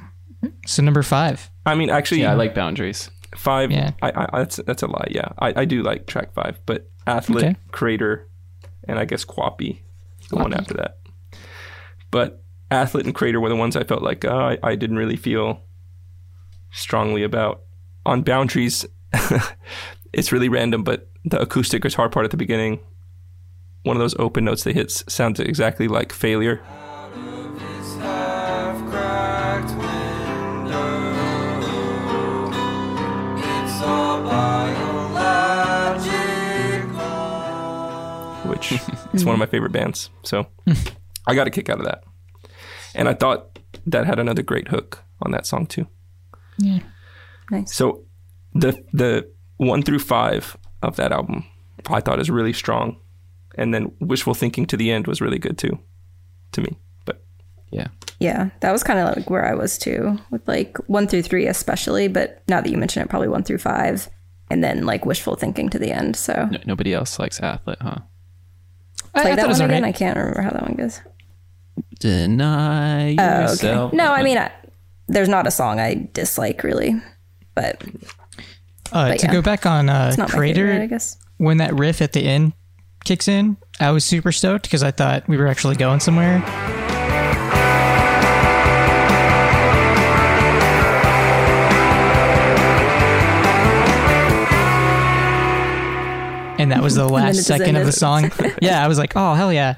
so 0.65 0.81
number 0.83 1.03
five. 1.03 1.49
I 1.65 1.75
mean, 1.75 1.89
actually, 1.89 2.21
yeah, 2.21 2.31
I 2.31 2.35
like 2.35 2.55
boundaries. 2.55 3.09
Five. 3.35 3.71
Yeah. 3.71 3.91
I, 4.01 4.11
I 4.33 4.39
that's 4.39 4.57
that's 4.57 4.83
a 4.83 4.87
lie. 4.87 5.07
Yeah, 5.11 5.29
I, 5.39 5.61
I 5.61 5.65
do 5.65 5.83
like 5.83 6.05
track 6.07 6.33
five, 6.33 6.59
but 6.65 6.89
athlete, 7.07 7.43
Okay. 7.45 7.55
crater, 7.71 8.27
and 8.87 8.99
I 8.99 9.05
guess 9.05 9.23
Quappy, 9.25 9.79
the 10.29 10.35
one 10.35 10.53
after 10.53 10.73
that. 10.75 10.97
But 12.11 12.43
athlete 12.69 13.05
and 13.05 13.15
crater 13.15 13.39
were 13.39 13.49
the 13.49 13.55
ones 13.55 13.75
I 13.75 13.83
felt 13.83 14.01
like 14.03 14.25
oh, 14.25 14.37
I, 14.37 14.57
I 14.63 14.75
didn't 14.75 14.97
really 14.97 15.15
feel 15.15 15.61
strongly 16.71 17.23
about. 17.23 17.61
On 18.05 18.21
boundaries, 18.23 18.85
it's 20.13 20.31
really 20.31 20.49
random, 20.49 20.83
but 20.83 21.07
the 21.23 21.39
acoustic 21.39 21.83
guitar 21.83 22.09
part 22.09 22.25
at 22.25 22.31
the 22.31 22.37
beginning, 22.37 22.79
one 23.83 23.95
of 23.95 23.99
those 24.01 24.15
open 24.17 24.43
notes 24.45 24.63
they 24.63 24.73
hit 24.73 24.87
s- 24.87 25.03
sounds 25.07 25.39
exactly 25.39 25.87
like 25.87 26.11
failure. 26.11 26.61
Biological. 38.69 38.95
which 39.11 39.21
is 39.21 39.25
one 39.25 39.33
of 39.33 39.39
my 39.39 39.45
favorite 39.45 39.71
bands. 39.71 40.09
So 40.23 40.47
I 41.27 41.35
got 41.35 41.47
a 41.47 41.51
kick 41.51 41.69
out 41.69 41.79
of 41.79 41.85
that. 41.85 42.03
And 42.95 43.07
I 43.07 43.13
thought 43.13 43.59
that 43.85 44.05
had 44.05 44.19
another 44.19 44.43
great 44.43 44.67
hook 44.67 45.03
on 45.21 45.31
that 45.31 45.45
song 45.45 45.65
too. 45.65 45.87
Yeah. 46.57 46.79
Nice. 47.49 47.73
So 47.73 48.05
the 48.53 48.83
the 48.93 49.29
one 49.57 49.81
through 49.83 49.99
five 49.99 50.57
of 50.81 50.95
that 50.95 51.11
album 51.11 51.45
I 51.87 52.01
thought 52.01 52.19
is 52.19 52.29
really 52.29 52.53
strong. 52.53 52.97
And 53.55 53.73
then 53.73 53.91
Wishful 53.99 54.33
Thinking 54.33 54.65
to 54.67 54.77
the 54.77 54.91
end 54.91 55.07
was 55.07 55.19
really 55.19 55.39
good 55.39 55.57
too, 55.57 55.77
to 56.53 56.61
me. 56.61 56.79
But 57.05 57.21
Yeah. 57.71 57.87
Yeah, 58.19 58.51
that 58.59 58.71
was 58.71 58.83
kind 58.83 58.99
of 58.99 59.15
like 59.15 59.29
where 59.31 59.45
I 59.45 59.55
was 59.55 59.79
too, 59.79 60.19
with 60.29 60.47
like 60.47 60.77
one 60.87 61.07
through 61.07 61.23
three, 61.23 61.47
especially. 61.47 62.07
But 62.07 62.43
now 62.47 62.61
that 62.61 62.69
you 62.69 62.77
mention 62.77 63.01
it, 63.01 63.09
probably 63.09 63.27
one 63.29 63.43
through 63.43 63.57
five, 63.57 64.07
and 64.51 64.63
then 64.63 64.85
like 64.85 65.05
wishful 65.07 65.35
thinking 65.35 65.69
to 65.69 65.79
the 65.79 65.91
end. 65.91 66.15
So 66.15 66.47
No, 66.51 66.59
nobody 66.65 66.93
else 66.93 67.17
likes 67.17 67.39
athlete, 67.39 67.79
huh? 67.81 67.97
I, 69.13 69.21
play 69.21 69.31
I 69.31 69.35
that 69.35 69.41
thought 69.41 69.45
it 69.45 69.47
was 69.49 69.59
one 69.59 69.69
again. 69.71 69.83
I 69.83 69.91
can't 69.91 70.17
remember 70.17 70.41
how 70.41 70.49
that 70.51 70.61
one 70.63 70.75
goes. 70.75 71.01
Deny 71.99 73.15
Oh, 73.17 73.41
yourself. 73.41 73.87
okay. 73.89 73.97
No, 73.97 74.11
I 74.11 74.23
mean, 74.23 74.37
I, 74.37 74.51
there's 75.07 75.29
not 75.29 75.47
a 75.47 75.51
song 75.51 75.79
I 75.79 76.09
dislike 76.13 76.63
really, 76.63 76.95
but 77.55 77.81
Uh, 78.91 79.09
But 79.09 79.19
to 79.19 79.27
yeah. 79.27 79.31
go 79.33 79.41
back 79.41 79.65
on 79.65 79.89
uh, 79.89 80.07
it's 80.09 80.17
not 80.17 80.29
Crater, 80.29 80.67
favorite, 80.67 80.83
I 80.83 80.87
guess. 80.87 81.17
when 81.37 81.57
that 81.57 81.73
riff 81.75 82.01
at 82.01 82.13
the 82.13 82.21
end 82.25 82.53
kicks 83.05 83.27
in, 83.27 83.57
I 83.79 83.91
was 83.91 84.03
super 84.05 84.31
stoked 84.31 84.63
because 84.63 84.83
I 84.83 84.91
thought 84.91 85.27
we 85.27 85.37
were 85.37 85.47
actually 85.47 85.75
going 85.75 85.99
somewhere. 85.99 86.39
And 96.71 96.79
that 96.79 96.83
was 96.83 96.95
the 96.95 97.07
last 97.09 97.43
second 97.43 97.75
of 97.75 97.85
the 97.85 97.91
song. 97.91 98.31
yeah, 98.61 98.83
I 98.83 98.87
was 98.87 98.97
like, 98.97 99.13
"Oh 99.15 99.33
hell 99.33 99.51
yeah!" 99.51 99.75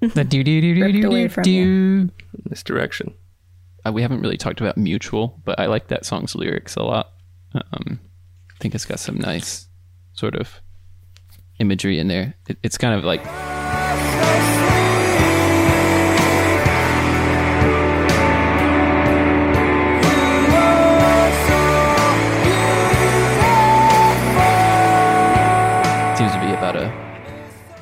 The 0.00 0.22
do 0.22 0.44
do 0.44 0.60
do 0.60 0.74
do 0.74 0.92
do 0.92 1.10
do 1.10 1.28
from 1.28 1.42
do. 1.42 2.10
misdirection. 2.48 3.12
Uh, 3.84 3.92
we 3.92 4.02
haven't 4.02 4.20
really 4.20 4.36
talked 4.36 4.60
about 4.60 4.76
Mutual, 4.76 5.40
but 5.44 5.58
I 5.58 5.66
like 5.66 5.88
that 5.88 6.06
song's 6.06 6.36
lyrics 6.36 6.76
a 6.76 6.82
lot. 6.82 7.12
Um, 7.54 7.98
I 8.50 8.58
think 8.60 8.74
it's 8.74 8.84
got 8.84 9.00
some 9.00 9.16
nice 9.18 9.66
sort 10.12 10.36
of 10.36 10.60
imagery 11.58 11.98
in 11.98 12.06
there. 12.08 12.34
It, 12.48 12.58
it's 12.62 12.78
kind 12.78 12.94
of 12.94 13.04
like 13.04 13.24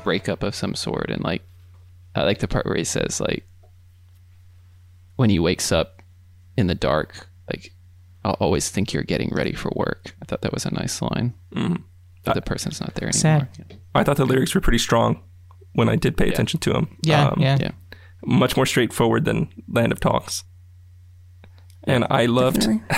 breakup 0.04 0.42
of 0.42 0.54
some 0.54 0.74
sort, 0.74 1.10
and 1.10 1.24
like 1.24 1.42
I 2.14 2.22
like 2.22 2.38
the 2.38 2.48
part 2.48 2.66
where 2.66 2.76
he 2.76 2.84
says 2.84 3.20
like 3.20 3.44
when 5.16 5.30
he 5.30 5.38
wakes 5.38 5.72
up 5.72 6.02
in 6.56 6.66
the 6.66 6.74
dark, 6.74 7.28
like 7.50 7.72
I'll 8.24 8.36
always 8.40 8.70
think 8.70 8.92
you're 8.92 9.02
getting 9.02 9.30
ready 9.30 9.52
for 9.52 9.72
work. 9.74 10.14
I 10.22 10.24
thought 10.26 10.42
that 10.42 10.54
was 10.54 10.64
a 10.64 10.74
nice 10.74 11.02
line. 11.02 11.34
Mm-hmm. 11.54 11.82
But 12.24 12.34
the 12.34 12.42
person's 12.42 12.80
not 12.80 12.94
there 12.94 13.08
anymore. 13.08 13.48
Sad. 13.50 13.78
I 13.94 14.02
thought 14.02 14.16
the 14.16 14.24
lyrics 14.24 14.54
were 14.54 14.60
pretty 14.62 14.78
strong 14.78 15.22
when 15.74 15.90
I 15.90 15.96
did 15.96 16.16
pay 16.16 16.28
attention 16.28 16.58
to 16.60 16.72
them. 16.72 16.96
Yeah, 17.02 17.28
um, 17.28 17.38
yeah. 17.38 17.58
Yeah. 17.60 17.72
much 18.24 18.56
more 18.56 18.64
straightforward 18.64 19.26
than 19.26 19.48
Land 19.68 19.92
of 19.92 20.00
Talks. 20.00 20.44
And 21.86 22.06
I 22.08 22.24
loved 22.24 22.66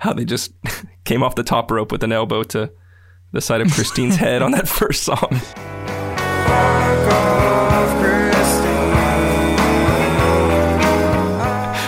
how 0.00 0.14
they 0.14 0.24
just 0.24 0.52
came 1.04 1.22
off 1.22 1.34
the 1.34 1.42
top 1.42 1.70
rope 1.70 1.92
with 1.92 2.02
an 2.02 2.12
elbow 2.12 2.42
to 2.44 2.72
the 3.32 3.42
side 3.42 3.60
of 3.60 3.70
Christine's 3.72 4.16
head 4.16 4.40
on 4.40 4.52
that 4.52 4.68
first 4.68 5.02
song. 5.02 5.40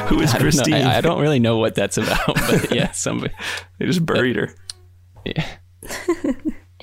Who 0.09 0.21
is 0.23 0.31
I 0.35 0.39
don't, 0.39 0.41
know. 0.47 0.51
Christine? 0.51 0.75
I, 0.75 0.99
I 0.99 1.01
don't 1.03 1.21
really 1.21 1.39
know 1.39 1.59
what 1.59 1.75
that's 1.75 1.99
about, 1.99 2.27
but 2.27 2.71
yeah, 2.75 2.93
somebody. 2.93 3.35
They 3.79 3.85
just 3.87 4.05
buried 4.07 4.37
her. 4.37 4.55
Yeah. 5.25 5.47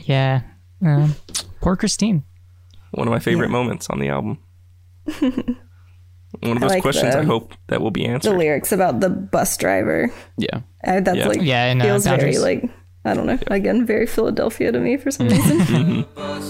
Yeah. 0.04 0.42
Um, 0.86 1.16
poor 1.62 1.76
Christine. 1.76 2.24
One 2.92 3.08
of 3.08 3.12
my 3.12 3.18
favorite 3.18 3.50
moments 3.50 3.90
on 3.90 3.98
the 4.00 4.10
album. 4.10 4.38
One 5.22 5.58
of 6.44 6.60
those 6.60 6.70
like 6.70 6.84
questions 6.84 7.16
the- 7.16 7.22
I 7.22 7.24
hope 7.24 7.54
that 7.68 7.82
will 7.82 7.90
be 7.90 8.06
answered. 8.06 8.34
The 8.34 8.38
lyrics 8.38 8.72
about 8.72 9.00
the 9.00 9.10
bus 9.10 9.58
driver. 9.58 10.12
Yeah. 10.38 10.62
I, 10.84 11.00
that's 11.00 11.18
Yeah. 11.18 11.28
like 11.28 11.42
Yeah, 11.42 11.66
and, 11.72 11.82
uh, 11.82 11.86
feels 11.86 12.06
very 12.06 12.38
like 12.38 12.70
I 13.04 13.16
don't 13.16 13.26
know. 13.26 13.40
Again, 13.48 13.84
very 13.88 14.06
Philadelphia 14.06 14.72
to 14.72 14.80
me 14.80 14.98
for 14.98 15.10
some 15.10 15.28
reason. 15.30 16.06
Bus 16.14 16.44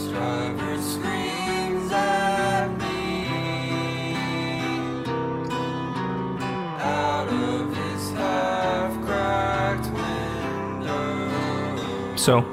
So, 12.25 12.43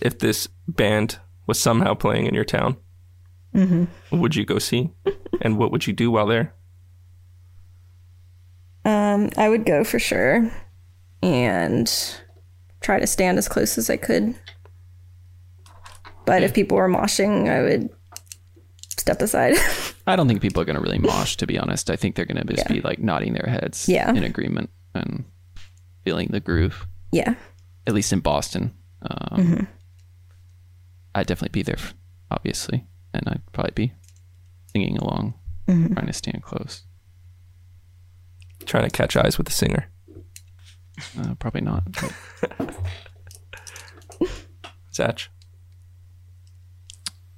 if 0.00 0.20
this 0.20 0.46
band 0.68 1.18
was 1.48 1.58
somehow 1.58 1.94
playing 1.94 2.26
in 2.26 2.34
your 2.34 2.44
town, 2.44 2.76
would 4.12 4.36
you 4.36 4.44
go 4.44 4.60
see? 4.60 4.92
and 5.42 5.58
what 5.58 5.72
would 5.72 5.84
you 5.88 5.92
do 5.92 6.12
while 6.12 6.28
there? 6.28 6.54
um, 8.84 9.30
I 9.36 9.48
would 9.48 9.64
go 9.66 9.82
for 9.82 9.98
sure, 9.98 10.48
and 11.24 11.90
try 12.82 13.00
to 13.00 13.06
stand 13.08 13.36
as 13.38 13.48
close 13.48 13.76
as 13.78 13.90
I 13.90 13.96
could. 13.96 14.36
But 16.24 16.44
if 16.44 16.54
people 16.54 16.76
were 16.76 16.88
moshing, 16.88 17.48
I 17.48 17.62
would 17.62 17.90
step 18.96 19.20
aside. 19.22 19.56
I 20.06 20.14
don't 20.14 20.28
think 20.28 20.40
people 20.40 20.62
are 20.62 20.66
going 20.66 20.76
to 20.76 20.82
really 20.82 20.98
mosh, 21.00 21.34
to 21.38 21.48
be 21.48 21.58
honest. 21.58 21.90
I 21.90 21.96
think 21.96 22.14
they're 22.14 22.26
going 22.26 22.46
to 22.46 22.54
just 22.54 22.68
be 22.68 22.80
like 22.80 23.00
nodding 23.00 23.32
their 23.32 23.50
heads 23.50 23.88
Yeah. 23.88 24.10
in 24.14 24.22
agreement 24.22 24.70
and 24.94 25.24
feeling 26.04 26.28
the 26.30 26.38
groove, 26.38 26.86
yeah, 27.10 27.34
at 27.88 27.94
least 27.94 28.12
in 28.12 28.20
Boston. 28.20 28.72
Um, 29.10 29.68
I'd 31.14 31.26
definitely 31.26 31.52
be 31.52 31.62
there, 31.62 31.78
obviously. 32.30 32.86
And 33.12 33.22
I'd 33.28 33.42
probably 33.52 33.72
be 33.74 33.92
singing 34.72 34.96
along, 34.98 35.34
trying 35.66 36.06
to 36.06 36.12
stand 36.12 36.42
close. 36.42 36.82
Trying 38.66 38.84
to 38.84 38.90
catch 38.90 39.16
eyes 39.16 39.36
with 39.38 39.46
the 39.46 39.52
singer. 39.52 39.90
Uh, 41.18 41.34
probably 41.34 41.60
not. 41.60 41.84
but 41.92 42.74
Zach. 44.94 45.28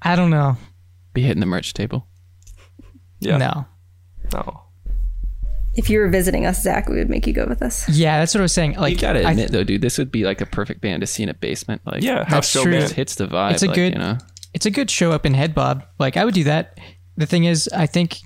I 0.02 0.14
don't 0.14 0.31
know. 0.31 0.57
be 1.14 1.22
hitting 1.22 1.40
the 1.40 1.46
merch 1.46 1.74
table. 1.74 2.07
Yeah. 3.18 3.38
No. 3.38 3.66
Oh. 4.35 4.65
If 5.76 5.88
you 5.90 5.98
were 6.00 6.08
visiting 6.08 6.46
us, 6.46 6.62
Zach, 6.62 6.88
we 6.88 6.96
would 6.96 7.10
make 7.10 7.26
you 7.26 7.32
go 7.32 7.46
with 7.46 7.62
us. 7.62 7.88
Yeah, 7.88 8.18
that's 8.18 8.34
what 8.34 8.40
I 8.40 8.42
was 8.42 8.52
saying. 8.52 8.74
Like, 8.76 8.94
you 8.94 8.98
gotta 8.98 9.26
I- 9.26 9.30
admit, 9.32 9.50
though, 9.52 9.62
dude, 9.64 9.82
this 9.82 9.98
would 9.98 10.10
be 10.10 10.24
like 10.24 10.40
a 10.40 10.46
perfect 10.46 10.80
band 10.80 11.02
to 11.02 11.06
see 11.06 11.22
in 11.22 11.28
a 11.28 11.34
basement. 11.34 11.82
Like, 11.84 12.02
Yeah, 12.02 12.24
how 12.24 12.36
That's 12.36 12.50
true. 12.52 12.64
band. 12.64 12.82
just 12.82 12.94
hits 12.94 13.14
the 13.16 13.26
vibe. 13.28 13.52
It's 13.52 13.62
a 13.62 13.66
like, 13.66 13.74
good- 13.74 13.92
you 13.92 13.98
know. 13.98 14.18
it's 14.54 14.66
a 14.66 14.70
good 14.70 14.90
show 14.90 15.12
up 15.12 15.24
in 15.26 15.34
head 15.34 15.54
bob. 15.54 15.84
Like 15.98 16.16
I 16.16 16.24
would 16.24 16.34
do 16.34 16.44
that. 16.44 16.78
The 17.16 17.26
thing 17.26 17.44
is, 17.44 17.68
I 17.74 17.86
think 17.86 18.18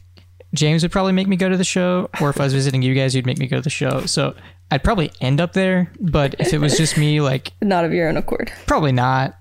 James 0.54 0.82
would 0.82 0.90
probably 0.92 1.12
make 1.12 1.28
me 1.28 1.36
go 1.36 1.48
to 1.48 1.56
the 1.56 1.64
show, 1.64 2.08
or 2.20 2.30
if 2.30 2.40
I 2.40 2.44
was 2.44 2.54
visiting 2.54 2.82
you 2.82 2.94
guys, 2.94 3.14
you'd 3.14 3.26
make 3.26 3.38
me 3.38 3.46
go 3.46 3.56
to 3.56 3.62
the 3.62 3.70
show. 3.70 4.04
So 4.06 4.34
I'd 4.70 4.82
probably 4.84 5.10
end 5.20 5.40
up 5.40 5.52
there. 5.52 5.92
But 6.00 6.34
if 6.40 6.52
it 6.52 6.58
was 6.58 6.76
just 6.76 6.96
me, 6.98 7.20
like 7.20 7.52
Not 7.62 7.84
of 7.84 7.92
your 7.92 8.08
own 8.08 8.16
accord. 8.16 8.52
probably 8.66 8.92
not. 8.92 9.34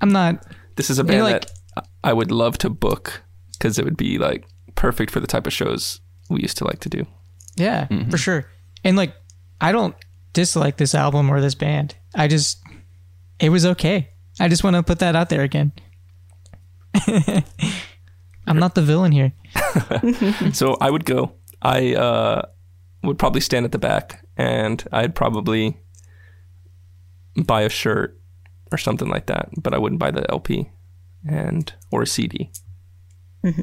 I'm 0.00 0.10
not. 0.12 0.46
This 0.76 0.88
is 0.90 0.98
a 0.98 1.04
band 1.04 1.24
like- 1.24 1.42
that 1.74 1.86
I 2.02 2.12
would 2.12 2.30
love 2.32 2.56
to 2.58 2.70
book 2.70 3.22
because 3.52 3.78
it 3.78 3.84
would 3.84 3.96
be 3.96 4.16
like 4.18 4.46
perfect 4.74 5.10
for 5.10 5.20
the 5.20 5.26
type 5.26 5.46
of 5.46 5.52
shows 5.52 6.00
we 6.30 6.40
used 6.40 6.56
to 6.58 6.64
like 6.64 6.80
to 6.80 6.88
do. 6.88 7.06
Yeah, 7.56 7.88
for 8.08 8.16
sure. 8.16 8.46
And 8.84 8.96
like, 8.96 9.14
I 9.60 9.72
don't 9.72 9.94
dislike 10.32 10.78
this 10.78 10.94
album 10.94 11.30
or 11.30 11.40
this 11.40 11.54
band. 11.54 11.96
I 12.14 12.28
just, 12.28 12.62
it 13.38 13.50
was 13.50 13.66
okay. 13.66 14.10
I 14.38 14.48
just 14.48 14.64
want 14.64 14.76
to 14.76 14.82
put 14.82 15.00
that 15.00 15.16
out 15.16 15.28
there 15.28 15.42
again. 15.42 15.72
I'm 18.46 18.58
not 18.58 18.74
the 18.74 18.82
villain 18.82 19.12
here. 19.12 19.32
So 20.52 20.76
I 20.80 20.90
would 20.90 21.04
go. 21.04 21.32
I 21.62 21.94
uh, 21.94 22.42
would 23.02 23.18
probably 23.18 23.40
stand 23.40 23.64
at 23.64 23.72
the 23.72 23.78
back, 23.78 24.24
and 24.36 24.82
I'd 24.92 25.14
probably 25.14 25.76
buy 27.36 27.62
a 27.62 27.68
shirt 27.68 28.18
or 28.72 28.78
something 28.78 29.08
like 29.08 29.26
that, 29.26 29.50
but 29.56 29.74
I 29.74 29.78
wouldn't 29.78 29.98
buy 29.98 30.10
the 30.10 30.28
LP 30.30 30.70
and 31.28 31.72
or 31.90 32.02
a 32.02 32.06
CD 32.06 32.50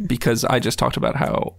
because 0.05 0.45
I 0.45 0.59
just 0.59 0.79
talked 0.79 0.97
about 0.97 1.15
how 1.15 1.55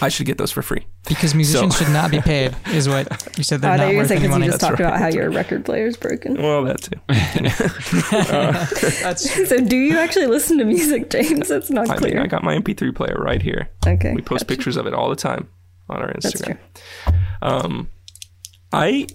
I 0.00 0.08
should 0.08 0.26
get 0.26 0.38
those 0.38 0.50
for 0.52 0.62
free. 0.62 0.86
Because 1.08 1.34
musicians 1.34 1.76
So- 1.76 1.84
should 1.84 1.92
not 1.92 2.10
be 2.10 2.20
paid, 2.20 2.54
is 2.68 2.88
what 2.88 3.08
you 3.36 3.42
said. 3.44 3.56
Oh, 3.58 3.60
They're 3.62 3.70
I 3.72 3.76
thought 3.78 3.82
not 3.84 3.88
you 3.90 3.96
were 3.96 4.02
worth 4.02 4.08
saying 4.08 4.20
any 4.22 4.28
because 4.28 4.38
you 4.40 4.44
just 4.52 4.60
That's 4.60 4.70
talked 4.70 4.80
about 4.80 4.98
how 5.00 5.08
your 5.08 5.30
record 5.30 5.64
player 5.64 5.86
is 5.86 5.96
broken. 5.96 6.34
Well, 6.40 6.64
that 6.64 6.82
too. 6.82 7.00
That's 9.02 9.48
So, 9.48 9.58
do 9.58 9.76
you 9.76 9.98
actually 9.98 10.26
listen 10.26 10.58
to 10.58 10.64
music, 10.64 11.10
James? 11.10 11.48
That's 11.48 11.70
not 11.70 11.90
I 11.90 11.96
clear. 11.96 12.14
mean, 12.14 12.22
I 12.22 12.26
got 12.26 12.42
my 12.44 12.56
MP3 12.56 12.94
player 12.94 13.16
right 13.18 13.42
here. 13.42 13.68
okay, 13.86 14.12
We 14.14 14.22
post 14.22 14.44
gotcha. 14.44 14.56
pictures 14.56 14.76
of 14.76 14.86
it 14.86 14.94
all 14.94 15.08
the 15.10 15.16
time 15.16 15.48
on 15.88 16.00
our 16.02 16.12
That's 16.14 16.32
Instagram. 16.32 16.58
true. 17.04 17.14
Um, 17.42 17.88
I 18.72 19.06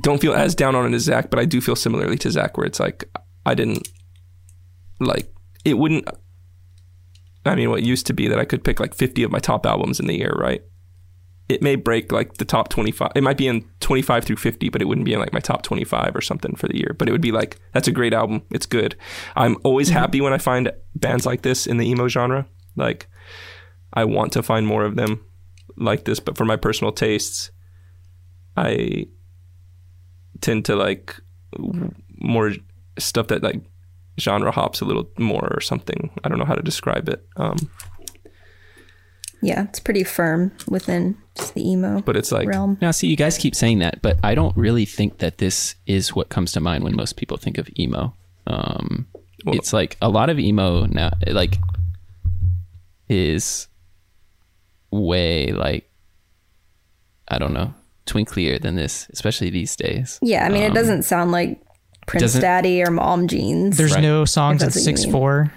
don't 0.00 0.20
feel 0.20 0.34
as 0.34 0.54
down 0.54 0.74
on 0.74 0.92
it 0.92 0.96
as 0.96 1.02
Zach, 1.02 1.30
but 1.30 1.38
I 1.38 1.44
do 1.44 1.60
feel 1.60 1.76
similarly 1.76 2.16
to 2.18 2.30
Zach, 2.30 2.56
where 2.56 2.66
it's 2.66 2.80
like 2.80 3.08
I 3.44 3.54
didn't 3.54 3.86
like 5.00 5.32
it. 5.64 5.74
Wouldn't. 5.78 6.08
I 7.48 7.54
mean, 7.54 7.70
what 7.70 7.82
used 7.82 8.06
to 8.06 8.12
be 8.12 8.28
that 8.28 8.38
I 8.38 8.44
could 8.44 8.64
pick 8.64 8.80
like 8.80 8.94
50 8.94 9.22
of 9.22 9.30
my 9.30 9.38
top 9.38 9.66
albums 9.66 10.00
in 10.00 10.06
the 10.06 10.16
year, 10.16 10.32
right? 10.38 10.62
It 11.48 11.62
may 11.62 11.76
break 11.76 12.10
like 12.10 12.34
the 12.34 12.44
top 12.44 12.68
25. 12.70 13.12
It 13.14 13.22
might 13.22 13.36
be 13.36 13.46
in 13.46 13.64
25 13.80 14.24
through 14.24 14.36
50, 14.36 14.68
but 14.68 14.82
it 14.82 14.86
wouldn't 14.86 15.04
be 15.04 15.12
in 15.12 15.20
like 15.20 15.32
my 15.32 15.40
top 15.40 15.62
25 15.62 16.16
or 16.16 16.20
something 16.20 16.56
for 16.56 16.66
the 16.66 16.76
year. 16.76 16.94
But 16.98 17.08
it 17.08 17.12
would 17.12 17.20
be 17.20 17.30
like, 17.30 17.60
that's 17.72 17.86
a 17.86 17.92
great 17.92 18.12
album. 18.12 18.42
It's 18.50 18.66
good. 18.66 18.96
I'm 19.36 19.56
always 19.62 19.88
mm-hmm. 19.88 19.98
happy 19.98 20.20
when 20.20 20.32
I 20.32 20.38
find 20.38 20.72
bands 20.96 21.24
like 21.24 21.42
this 21.42 21.66
in 21.66 21.76
the 21.76 21.88
emo 21.88 22.08
genre. 22.08 22.46
Like, 22.74 23.08
I 23.92 24.04
want 24.04 24.32
to 24.32 24.42
find 24.42 24.66
more 24.66 24.84
of 24.84 24.96
them 24.96 25.24
like 25.76 26.04
this, 26.04 26.20
but 26.20 26.36
for 26.36 26.44
my 26.44 26.56
personal 26.56 26.92
tastes, 26.92 27.50
I 28.56 29.06
tend 30.40 30.64
to 30.66 30.76
like 30.76 31.14
more 32.18 32.52
stuff 32.98 33.28
that 33.28 33.42
like 33.42 33.62
genre 34.18 34.50
hops 34.50 34.80
a 34.80 34.84
little 34.84 35.08
more 35.18 35.48
or 35.54 35.60
something. 35.60 36.10
I 36.24 36.28
don't 36.28 36.38
know 36.38 36.44
how 36.44 36.54
to 36.54 36.62
describe 36.62 37.08
it. 37.08 37.26
Um, 37.36 37.56
Yeah, 39.42 39.64
it's 39.64 39.80
pretty 39.80 40.02
firm 40.04 40.52
within 40.66 41.16
just 41.36 41.54
the 41.54 41.68
emo 41.68 42.00
but 42.00 42.16
it's 42.16 42.32
like 42.32 42.48
realm. 42.48 42.78
Now, 42.80 42.90
see, 42.90 43.06
you 43.06 43.16
guys 43.16 43.36
keep 43.36 43.54
saying 43.54 43.78
that, 43.80 44.00
but 44.02 44.18
I 44.24 44.34
don't 44.34 44.56
really 44.56 44.86
think 44.86 45.18
that 45.18 45.38
this 45.38 45.74
is 45.86 46.14
what 46.14 46.30
comes 46.30 46.52
to 46.52 46.60
mind 46.60 46.82
when 46.84 46.96
most 46.96 47.16
people 47.16 47.36
think 47.36 47.58
of 47.58 47.68
emo. 47.78 48.14
Um, 48.46 49.06
Well- 49.44 49.54
it's 49.56 49.72
like 49.72 49.96
a 50.00 50.08
lot 50.08 50.30
of 50.30 50.38
emo 50.38 50.86
now, 50.86 51.10
like, 51.26 51.58
is 53.08 53.68
way 54.90 55.52
like 55.52 55.90
I 57.28 57.38
don't 57.38 57.52
know, 57.52 57.74
twinklier 58.06 58.60
than 58.60 58.76
this, 58.76 59.08
especially 59.12 59.50
these 59.50 59.74
days. 59.76 60.18
Yeah, 60.22 60.46
I 60.46 60.48
mean, 60.48 60.62
it 60.62 60.74
doesn't 60.74 61.02
sound 61.02 61.32
like 61.32 61.60
Prince 62.06 62.34
Daddy 62.34 62.82
or 62.82 62.90
Mom 62.90 63.26
Jeans. 63.28 63.76
there's 63.76 63.92
Right. 63.94 64.02
no 64.02 64.24
songs 64.24 64.62
at 64.62 64.66
that's 64.66 64.76
what 64.76 64.80
you 64.80 64.84
six 64.96 65.02
mean. 65.04 65.12
four. 65.12 65.52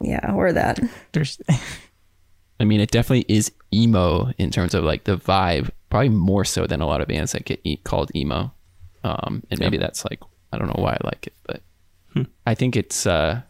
yeah, 0.00 0.32
or 0.32 0.52
that. 0.52 0.78
There's 1.12 1.38
I 2.60 2.64
mean, 2.64 2.80
it 2.80 2.90
definitely 2.90 3.26
is 3.34 3.52
emo 3.72 4.32
in 4.38 4.50
terms 4.50 4.74
of 4.74 4.82
like 4.84 5.04
the 5.04 5.18
vibe, 5.18 5.70
probably 5.90 6.08
more 6.08 6.44
so 6.44 6.66
than 6.66 6.80
a 6.80 6.86
lot 6.86 7.00
of 7.02 7.08
bands 7.08 7.32
that 7.32 7.44
get 7.44 7.60
e- 7.64 7.76
called 7.78 8.10
emo. 8.16 8.52
Um, 9.04 9.42
and 9.50 9.60
maybe 9.60 9.76
that's 9.76 10.04
like 10.04 10.20
I 10.52 10.58
don't 10.58 10.68
know 10.68 10.82
why 10.82 10.92
I 10.92 10.98
like 11.04 11.26
it, 11.26 11.34
but 11.46 11.60
I 12.46 12.54
think 12.54 12.76
it's 12.76 13.06
uh, 13.06 13.42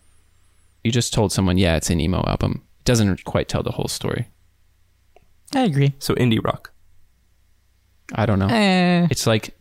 you 0.82 0.90
just 0.90 1.12
told 1.14 1.32
someone, 1.32 1.56
yeah, 1.58 1.76
it's 1.76 1.88
an 1.90 2.00
emo 2.00 2.24
album. 2.26 2.62
It 2.80 2.84
doesn't 2.84 3.24
quite 3.24 3.48
tell 3.48 3.62
the 3.62 3.70
whole 3.72 3.88
story. 3.88 4.26
I 5.54 5.60
agree. 5.62 5.94
so 6.00 6.14
indie 6.16 6.42
rock. 6.44 6.72
I 8.14 8.26
don't 8.26 8.38
know. 8.38 8.48
Eh, 8.48 9.06
It's 9.10 9.26
like 9.26 9.55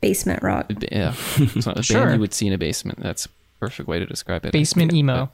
Basement 0.00 0.42
rock. 0.42 0.70
yeah, 0.90 1.14
it's 1.36 1.66
not 1.66 1.78
a 1.78 1.82
Sure. 1.82 2.02
band 2.02 2.14
you 2.14 2.20
would 2.20 2.32
see 2.34 2.46
in 2.46 2.52
a 2.52 2.58
basement. 2.58 3.00
That's 3.00 3.26
a 3.26 3.28
perfect 3.58 3.88
way 3.88 3.98
to 3.98 4.06
describe 4.06 4.44
it. 4.46 4.52
basement 4.52 4.92
emo. 4.94 5.30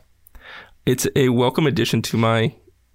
It's 0.84 1.06
a 1.16 1.28
welcome 1.30 1.66
addition 1.66 2.02
to 2.02 2.16
my. 2.16 2.54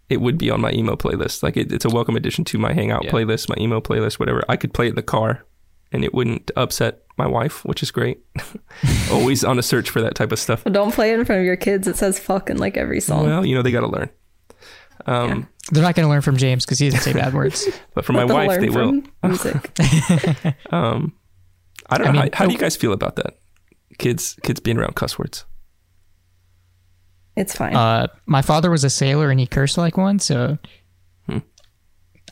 It 0.10 0.20
would 0.22 0.38
be 0.38 0.50
on 0.50 0.60
my 0.62 0.72
emo 0.72 0.96
playlist. 0.96 1.44
Like 1.44 1.56
it, 1.58 1.72
it's 1.72 1.86
a 1.86 1.90
welcome 1.90 2.16
addition 2.18 2.44
to 2.46 2.58
my 2.58 2.74
hangout 2.74 3.06
Yeah. 3.06 3.12
playlist, 3.12 3.48
my 3.50 3.56
emo 3.62 3.80
playlist, 3.80 4.20
whatever. 4.20 4.44
I 4.50 4.58
could 4.58 4.74
play 4.74 4.88
it 4.88 4.90
in 4.90 4.96
the 4.96 5.02
car, 5.04 5.46
and 5.94 6.04
it 6.04 6.14
wouldn't 6.14 6.52
upset 6.58 7.04
my 7.18 7.28
wife, 7.28 7.64
which 7.66 7.82
is 7.84 7.92
great. 7.92 8.20
Always 9.12 9.44
on 9.44 9.58
a 9.60 9.64
search 9.64 9.90
for 9.90 10.02
that 10.02 10.16
type 10.16 10.32
of 10.34 10.40
stuff. 10.40 10.64
But 10.66 10.74
don't 10.74 10.94
play 10.94 11.12
it 11.14 11.20
in 11.20 11.26
front 11.26 11.40
of 11.40 11.46
your 11.46 11.56
kids. 11.58 11.88
It 11.88 11.96
says 11.98 12.20
fuck 12.20 12.50
in 12.50 12.58
like 12.58 12.76
every 12.78 13.00
song. 13.00 13.26
Well, 13.26 13.46
you 13.46 13.56
know 13.56 13.62
they 13.62 13.72
got 13.72 13.82
to 13.82 13.88
learn. 13.88 14.10
Um, 15.08 15.48
They're 15.72 15.82
not 15.84 15.96
going 15.96 16.06
to 16.06 16.10
learn 16.10 16.22
from 16.22 16.38
James 16.38 16.66
because 16.66 16.78
he 16.80 16.90
doesn't 16.90 17.02
say 17.02 17.14
bad 17.14 17.34
words. 17.34 17.68
But 17.96 18.06
for 18.06 18.14
my 18.14 18.24
wife, 18.26 18.60
they 18.60 18.70
will. 18.70 19.02
from 19.22 19.30
Music. 19.32 20.56
Um, 20.72 21.14
I 21.92 21.98
don't 21.98 22.08
I 22.08 22.12
know. 22.12 22.22
mean, 22.24 22.32
how, 22.34 22.40
how 22.40 22.46
do 22.48 22.54
you 22.54 22.60
guys 22.60 22.76
feel 22.76 22.94
about 22.94 23.16
that? 23.18 23.38
Kids, 23.98 24.38
kids 24.44 24.60
being 24.60 24.78
around 24.78 24.96
cuss 24.96 25.20
words. 25.20 25.46
It's 27.36 27.56
fine. 27.56 27.76
Uh, 27.76 28.08
my 28.26 28.42
father 28.42 28.70
was 28.70 28.84
a 28.84 28.90
sailor 28.90 29.30
and 29.32 29.40
he 29.40 29.48
cursed 29.48 29.78
like 29.78 29.98
one, 29.98 30.20
so 30.20 30.58
Hmm. 31.28 31.40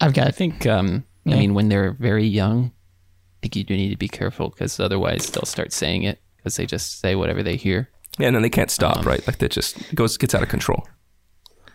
I've 0.02 0.10
I 0.10 0.12
got 0.12 0.36
think, 0.36 0.66
um, 0.66 1.06
Yeah. 1.26 1.36
I 1.36 1.40
mean, 1.40 1.54
when 1.54 1.70
they're 1.70 1.94
very 1.94 2.26
young, 2.26 2.66
I 2.72 3.38
think 3.42 3.56
you 3.56 3.64
do 3.64 3.76
need 3.76 3.90
to 3.90 3.98
be 3.98 4.08
careful 4.10 4.50
because 4.50 4.80
otherwise 4.80 5.30
they'll 5.30 5.46
start 5.46 5.72
saying 5.72 6.04
it 6.04 6.20
because 6.38 6.56
they 6.58 6.66
just 6.66 7.00
say 7.00 7.16
whatever 7.16 7.44
they 7.44 7.56
hear. 7.56 7.90
Yeah, 8.18 8.28
and 8.28 8.36
then 8.36 8.42
they 8.44 8.50
can't 8.50 8.72
stop, 8.72 8.98
Um, 8.98 9.04
right? 9.06 9.26
Like 9.28 9.38
that 9.38 9.52
just 9.52 9.96
goes 9.96 10.18
gets 10.18 10.36
out 10.36 10.44
of 10.44 10.50
control. 10.50 10.88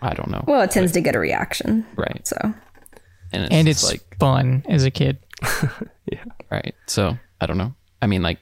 I 0.03 0.13
don't 0.13 0.31
know. 0.31 0.45
well, 0.47 0.61
it 0.61 0.71
tends 0.71 0.93
to 0.93 1.01
get 1.01 1.15
a 1.17 1.19
reaction. 1.19 1.87
right. 1.97 2.27
So 2.27 2.37
And 3.33 3.45
it's, 3.45 3.55
and 3.55 3.69
it's 3.69 3.91
like, 3.91 4.03
fun 4.19 4.65
as 4.69 4.85
a 4.85 4.91
kid. 4.91 5.19
Yeah. 6.13 6.23
Right. 6.51 6.75
So 6.87 7.17
I 7.41 7.47
don't 7.47 7.59
know. 7.59 7.75
I 8.03 8.07
mean, 8.07 8.23
like, 8.23 8.39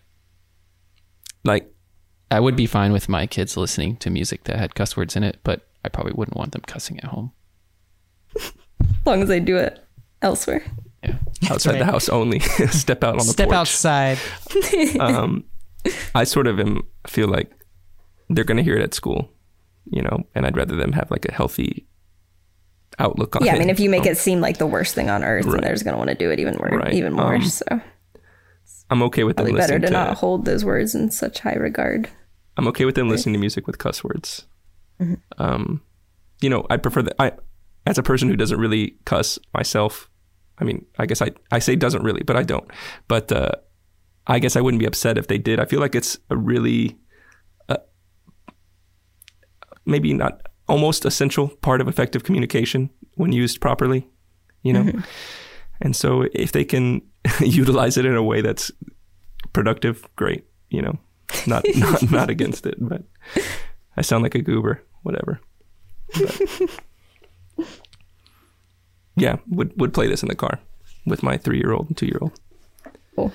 Like 1.45 1.73
I 2.31 2.41
would 2.41 2.57
be 2.57 2.67
fine 2.67 2.93
with 2.93 3.09
my 3.09 3.27
kids 3.27 3.57
listening 3.57 3.97
to 3.99 4.11
music 4.11 4.45
that 4.45 4.59
had 4.59 4.75
cuss 4.75 4.97
words 4.97 5.17
in 5.17 5.23
it, 5.25 5.41
but 5.45 5.69
I 5.85 5.89
probably 5.89 6.13
wouldn't 6.15 6.37
want 6.37 6.53
them 6.53 6.63
cussing 6.67 6.99
at 6.99 7.05
home. 7.07 7.33
as 8.37 8.53
long 9.05 9.23
as 9.23 9.29
they 9.29 9.41
do 9.41 9.57
it 9.57 9.85
elsewhere. 10.23 10.63
Yeah. 11.03 11.17
outside 11.51 11.79
the 11.81 11.85
house 11.85 12.09
only. 12.09 12.39
Step 12.71 13.03
out 13.05 13.13
on 13.19 13.27
the 13.27 13.33
Step 13.33 13.49
porch. 13.49 13.57
outside. 13.57 14.19
um, 15.01 15.45
I 16.15 16.25
sort 16.25 16.47
of 16.47 16.61
am 16.61 16.83
feel 17.07 17.29
like 17.29 17.51
they're 18.31 18.45
going 18.45 18.57
to 18.57 18.63
hear 18.63 18.77
it 18.77 18.83
at 18.83 18.95
school, 18.95 19.31
you 19.91 20.01
know, 20.03 20.25
and 20.35 20.47
I'd 20.47 20.57
rather 20.57 20.77
them 20.77 20.93
have 20.93 21.11
like 21.11 21.27
a 21.27 21.33
healthy 21.33 21.87
outlook 22.99 23.35
on 23.37 23.45
Yeah, 23.45 23.53
it. 23.55 23.57
I 23.57 23.59
mean, 23.59 23.71
if 23.71 23.81
you 23.81 23.91
make 23.91 24.03
Um, 24.03 24.09
it 24.09 24.17
seem 24.17 24.41
like 24.41 24.59
the 24.59 24.67
worst 24.67 24.95
thing 24.95 25.11
on 25.11 25.25
earth, 25.25 25.45
Right. 25.45 25.55
then 25.55 25.61
they're 25.63 25.73
just 25.73 25.85
going 25.85 25.95
to 25.95 25.99
want 25.99 26.11
to 26.11 26.17
do 26.17 26.31
it 26.31 26.39
even 26.39 26.55
more, 26.57 26.69
Right. 26.79 26.95
even 26.95 27.13
more. 27.15 27.35
Um, 27.35 27.43
so 27.45 27.65
I'm 28.93 29.03
okay 29.05 29.25
with 29.25 29.37
them 29.37 29.47
probably 29.47 29.59
better 29.59 29.75
listening 29.75 29.81
to, 29.81 29.87
to. 29.87 29.93
not 29.93 30.19
hold 30.19 30.45
those 30.45 30.67
words 30.67 30.95
in 30.95 31.11
such 31.11 31.41
high 31.41 31.55
regard. 31.55 32.11
I'm 32.59 32.69
okay 32.69 32.85
with 32.85 32.95
them 32.95 33.09
listening 33.09 33.33
to 33.33 33.39
music 33.39 33.67
with 33.67 33.79
cuss 33.79 34.05
words. 34.05 34.47
Mm-hmm. 35.01 35.15
Um, 35.39 35.81
you 36.43 36.51
know, 36.51 36.67
I 36.69 36.77
prefer 36.77 37.01
that. 37.01 37.17
I, 37.19 37.33
as 37.87 37.97
a 37.97 38.03
person 38.03 38.29
who 38.29 38.37
doesn't 38.37 38.61
really 38.61 38.99
cuss 39.07 39.39
myself, 39.55 40.11
I 40.59 40.65
mean, 40.65 40.85
I 40.99 41.07
guess 41.07 41.23
I 41.23 41.31
I 41.51 41.59
say 41.59 41.75
doesn't 41.75 42.03
really, 42.03 42.23
but 42.23 42.37
I 42.37 42.43
don't. 42.43 42.71
But 43.09 43.33
uh, 43.33 43.53
I 44.27 44.39
guess 44.39 44.57
I 44.57 44.61
wouldn't 44.61 44.79
be 44.81 44.87
upset 44.87 45.17
if 45.17 45.27
they 45.27 45.39
did. 45.39 45.59
I 45.59 45.65
feel 45.65 45.81
like 45.81 45.95
it's 45.95 46.19
a 46.29 46.37
really, 46.37 46.99
uh, 47.71 47.79
maybe 49.87 50.13
not 50.13 50.49
almost 50.69 51.07
essential 51.07 51.49
part 51.49 51.81
of 51.81 51.89
effective 51.89 52.25
communication 52.25 52.91
when 53.15 53.33
used 53.33 53.63
properly. 53.63 54.07
You 54.61 54.75
know, 54.75 54.93
and 55.81 55.97
so 55.97 56.29
if 56.35 56.53
they 56.53 56.67
can 56.67 57.01
utilize 57.41 57.97
it 57.97 58.05
in 58.07 58.15
a 58.17 58.23
way 58.23 58.41
that's 58.41 58.71
productive, 59.53 60.07
great. 60.17 60.45
You 60.71 60.83
know, 60.83 60.99
not 61.47 61.65
not 61.77 62.11
not 62.11 62.31
against 62.31 62.67
it, 62.67 62.77
but 62.81 63.03
I 63.97 64.03
sound 64.03 64.23
like 64.23 64.35
a 64.35 64.43
goober. 64.43 64.83
Whatever. 65.03 65.41
But- 66.15 66.41
yeah, 69.17 69.37
would 69.49 69.79
would 69.79 69.93
play 69.93 70.07
this 70.09 70.23
in 70.23 70.29
the 70.29 70.35
car 70.35 70.59
with 71.07 71.23
my 71.23 71.37
three 71.37 71.59
year 71.59 71.73
old 71.73 71.89
and 71.89 71.97
two 71.97 72.07
year 72.07 72.19
old. 72.21 72.33
Cool. 73.15 73.33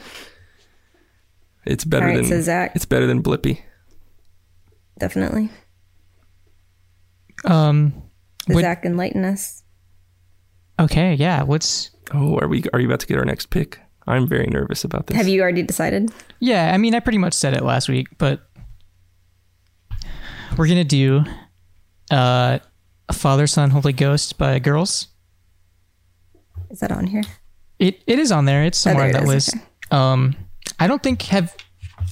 It's 1.65 1.83
better 1.85 2.05
All 2.07 2.11
right, 2.11 2.17
than 2.21 2.25
so 2.25 2.41
Zach- 2.41 2.71
it's 2.75 2.85
better 2.85 3.05
than 3.05 3.21
Blippi. 3.21 3.61
Definitely. 4.99 5.49
Um, 7.45 7.93
Would- 8.49 8.61
Zach 8.63 8.83
enlighten 8.85 9.23
us? 9.25 9.63
okay, 10.79 11.13
yeah. 11.15 11.43
What's 11.43 11.91
Oh, 12.13 12.37
are 12.39 12.47
we 12.47 12.63
are 12.73 12.79
you 12.79 12.87
about 12.87 12.99
to 13.01 13.07
get 13.07 13.17
our 13.17 13.25
next 13.25 13.49
pick? 13.49 13.79
I'm 14.07 14.27
very 14.27 14.47
nervous 14.47 14.83
about 14.85 15.07
this. 15.07 15.17
Have 15.17 15.27
you 15.27 15.41
already 15.41 15.63
decided? 15.63 16.11
yeah? 16.39 16.71
I 16.73 16.77
mean, 16.77 16.95
I 16.95 16.99
pretty 17.01 17.17
much 17.17 17.33
said 17.33 17.53
it 17.53 17.63
last 17.63 17.89
week, 17.89 18.07
but 18.17 18.41
we're 20.57 20.67
gonna 20.67 20.83
do 20.83 21.23
uh, 22.11 22.59
Father, 23.11 23.47
Son, 23.47 23.69
Holy 23.69 23.93
Ghost 23.93 24.37
by 24.37 24.59
Girls. 24.59 25.07
Is 26.69 26.79
that 26.79 26.91
on 26.91 27.07
here? 27.07 27.23
It 27.79 28.01
it 28.07 28.19
is 28.19 28.31
on 28.31 28.45
there. 28.45 28.63
It's 28.63 28.77
somewhere 28.77 29.07
Oh, 29.07 29.11
there 29.11 29.21
on 29.21 29.23
it 29.23 29.27
that 29.29 29.35
is, 29.35 29.47
list. 29.53 29.55
okay. 29.55 29.65
Um, 29.91 30.35
I 30.79 30.87
don't 30.87 31.03
think 31.03 31.21
have. 31.23 31.55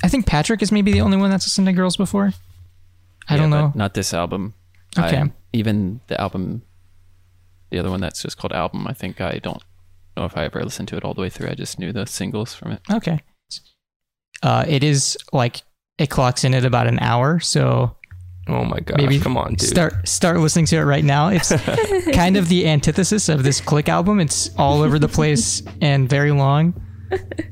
I 0.04 0.08
think 0.10 0.26
Patrick 0.28 0.62
is 0.62 0.72
maybe 0.72 0.92
the 0.92 1.02
only 1.02 1.18
one 1.18 1.30
that's 1.30 1.46
listened 1.46 1.68
to 1.68 1.74
Girls 1.74 1.96
before. 1.98 2.34
I 3.30 3.36
Yeah, 3.36 3.42
don't 3.42 3.50
know. 3.50 3.72
Not 3.76 3.94
this 3.94 4.14
album. 4.14 4.54
Okay. 4.98 5.18
I- 5.22 5.32
even 5.54 6.02
the 6.08 6.20
album, 6.20 6.62
the 7.70 7.80
other 7.80 7.90
one 7.90 8.02
that's 8.02 8.22
just 8.22 8.38
called 8.38 8.52
album, 8.52 8.86
I 8.88 8.94
think 8.94 9.22
I 9.22 9.40
don't 9.40 9.64
know 10.18 10.26
if 10.26 10.38
I 10.38 10.46
ever 10.46 10.64
listened 10.64 10.88
to 10.90 10.98
it 10.98 11.04
all 11.04 11.14
the 11.14 11.22
way 11.22 11.30
through. 11.30 11.50
I 11.50 11.56
just 11.56 11.80
knew 11.80 11.92
the 11.92 12.06
singles 12.06 12.54
from 12.54 12.72
it. 12.72 12.82
Okay. 12.92 13.22
Uh, 14.44 14.66
it 14.68 14.84
is 14.84 15.18
like 15.34 15.64
it 15.98 16.10
clocks 16.10 16.44
in 16.44 16.54
at 16.54 16.66
about 16.66 16.88
an 16.88 17.00
hour, 17.00 17.40
so 17.40 17.96
Oh 18.48 18.64
my 18.64 18.80
god! 18.80 18.98
Maybe 18.98 19.20
come 19.20 19.38
on, 19.38 19.56
dude. 19.56 19.62
start 19.68 20.08
start 20.08 20.38
listening 20.38 20.68
to 20.68 20.76
it 20.78 20.84
right 20.84 21.04
now. 21.04 21.30
It's 21.30 21.50
kind 22.14 22.38
of 22.38 22.48
the 22.48 22.68
antithesis 22.68 23.28
of 23.28 23.44
this 23.44 23.60
Clique 23.60 23.90
album. 23.90 24.20
It's 24.20 24.52
all 24.58 24.82
over 24.82 25.00
the 25.00 25.08
place 25.08 25.64
and 25.82 26.08
very 26.08 26.32
long. 26.32 26.80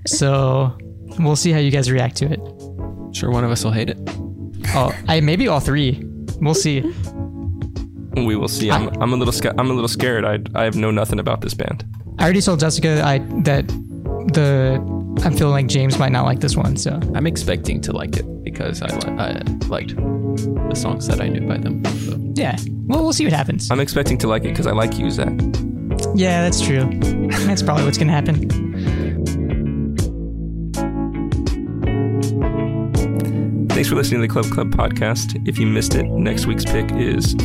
So 0.05 0.77
we'll 1.19 1.35
see 1.35 1.51
how 1.51 1.59
you 1.59 1.71
guys 1.71 1.89
react 1.89 2.15
to 2.17 2.25
it. 2.25 2.39
Sure, 3.15 3.31
one 3.31 3.43
of 3.43 3.49
us 3.49 3.63
will 3.63 3.71
hate 3.71 3.89
it. 3.89 3.97
Oh, 4.75 4.95
I 5.07 5.19
maybe 5.21 5.47
all 5.47 5.59
three. 5.59 6.03
We'll 6.41 6.53
see. 6.53 6.81
We 8.15 8.35
will 8.35 8.47
see. 8.47 8.69
I'm, 8.69 8.89
I'm 9.01 9.13
a 9.13 9.15
little 9.15 9.31
sca- 9.31 9.55
I'm 9.57 9.71
a 9.71 9.73
little 9.73 9.87
scared. 9.87 10.25
I 10.25 10.65
I 10.65 10.69
know 10.69 10.91
nothing 10.91 11.19
about 11.19 11.41
this 11.41 11.55
band. 11.55 11.83
I 12.19 12.23
already 12.23 12.41
told 12.41 12.59
Jessica 12.59 13.01
I 13.03 13.19
that 13.43 13.67
the 14.33 14.75
I'm 15.23 15.35
feeling 15.35 15.53
like 15.53 15.67
James 15.67 15.97
might 15.99 16.11
not 16.11 16.25
like 16.25 16.39
this 16.39 16.55
one. 16.55 16.77
So 16.77 16.99
I'm 17.13 17.27
expecting 17.27 17.81
to 17.81 17.91
like 17.91 18.17
it 18.17 18.43
because 18.43 18.81
I, 18.81 18.87
li- 18.87 19.17
I 19.19 19.67
liked 19.67 19.95
the 19.95 20.75
songs 20.75 21.07
that 21.07 21.21
I 21.21 21.27
knew 21.27 21.47
by 21.47 21.57
them. 21.57 21.83
So. 21.85 22.17
yeah, 22.35 22.57
well 22.87 23.03
we'll 23.03 23.13
see 23.13 23.25
what 23.25 23.33
happens. 23.33 23.69
I'm 23.71 23.79
expecting 23.79 24.17
to 24.19 24.27
like 24.27 24.43
it 24.43 24.49
because 24.49 24.67
I 24.67 24.71
like 24.71 24.97
you, 24.97 25.09
Zach. 25.11 25.33
Yeah, 26.15 26.41
that's 26.43 26.61
true. 26.61 26.89
That's 27.45 27.63
probably 27.63 27.85
what's 27.85 27.97
gonna 27.97 28.11
happen. 28.11 28.49
Thanks 33.69 33.89
for 33.89 33.95
listening 33.95 34.21
to 34.21 34.27
the 34.27 34.31
Club 34.31 34.45
Club 34.51 34.71
podcast. 34.71 35.47
If 35.47 35.57
you 35.57 35.65
missed 35.65 35.95
it, 35.95 36.03
next 36.05 36.45
week's 36.45 36.65
pick 36.65 36.91
is 36.91 37.35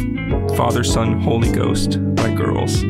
Father, 0.56 0.84
Son, 0.84 1.20
Holy 1.20 1.50
Ghost 1.50 1.98
by 2.16 2.32
Girls. 2.32 2.84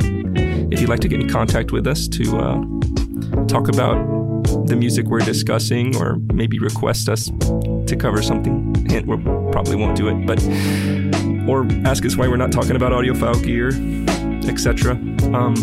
If 0.71 0.81
you'd 0.81 0.91
like 0.91 1.01
to 1.01 1.09
get 1.09 1.21
in 1.21 1.29
contact 1.29 1.73
with 1.73 1.87
us 1.87 2.09
to 2.09 2.39
uh, 2.39 3.47
talk 3.47 3.69
about 3.69 4.19
the 4.67 4.77
music 4.77 5.07
we're 5.07 5.21
discussing 5.21 5.97
or 5.97 6.17
maybe 6.33 6.59
request 6.59 7.09
us 7.09 7.31
to 7.87 7.97
cover 7.99 8.23
something, 8.23 8.75
hint, 8.87 9.07
we 9.07 9.17
probably 9.51 9.77
won't 9.77 9.97
do 9.97 10.09
it, 10.09 10.27
but 10.27 10.43
or 11.49 11.67
ask 11.87 12.05
us 12.05 12.17
why 12.17 12.29
we're 12.29 12.37
not 12.37 12.53
talking 12.53 12.77
about 12.77 12.93
audiophile 12.93 13.43
gear, 13.43 13.69
etc. 14.49 14.93
Um, 15.35 15.55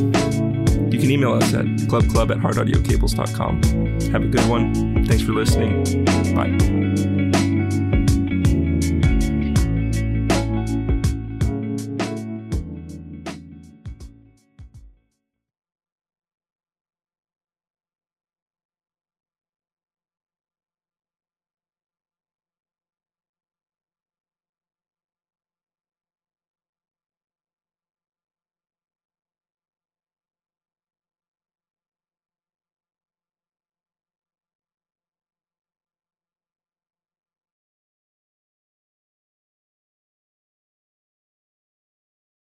you 0.92 1.00
can 1.00 1.12
email 1.12 1.34
us 1.34 1.54
at 1.54 1.66
clubclub 1.66 2.32
at 2.32 2.38
hardaudiocables.com. 2.38 3.62
Have 4.12 4.24
a 4.24 4.28
good 4.28 4.48
one. 4.50 5.06
Thanks 5.06 5.24
for 5.24 5.34
listening. 5.34 5.84
Bye. 6.36 6.85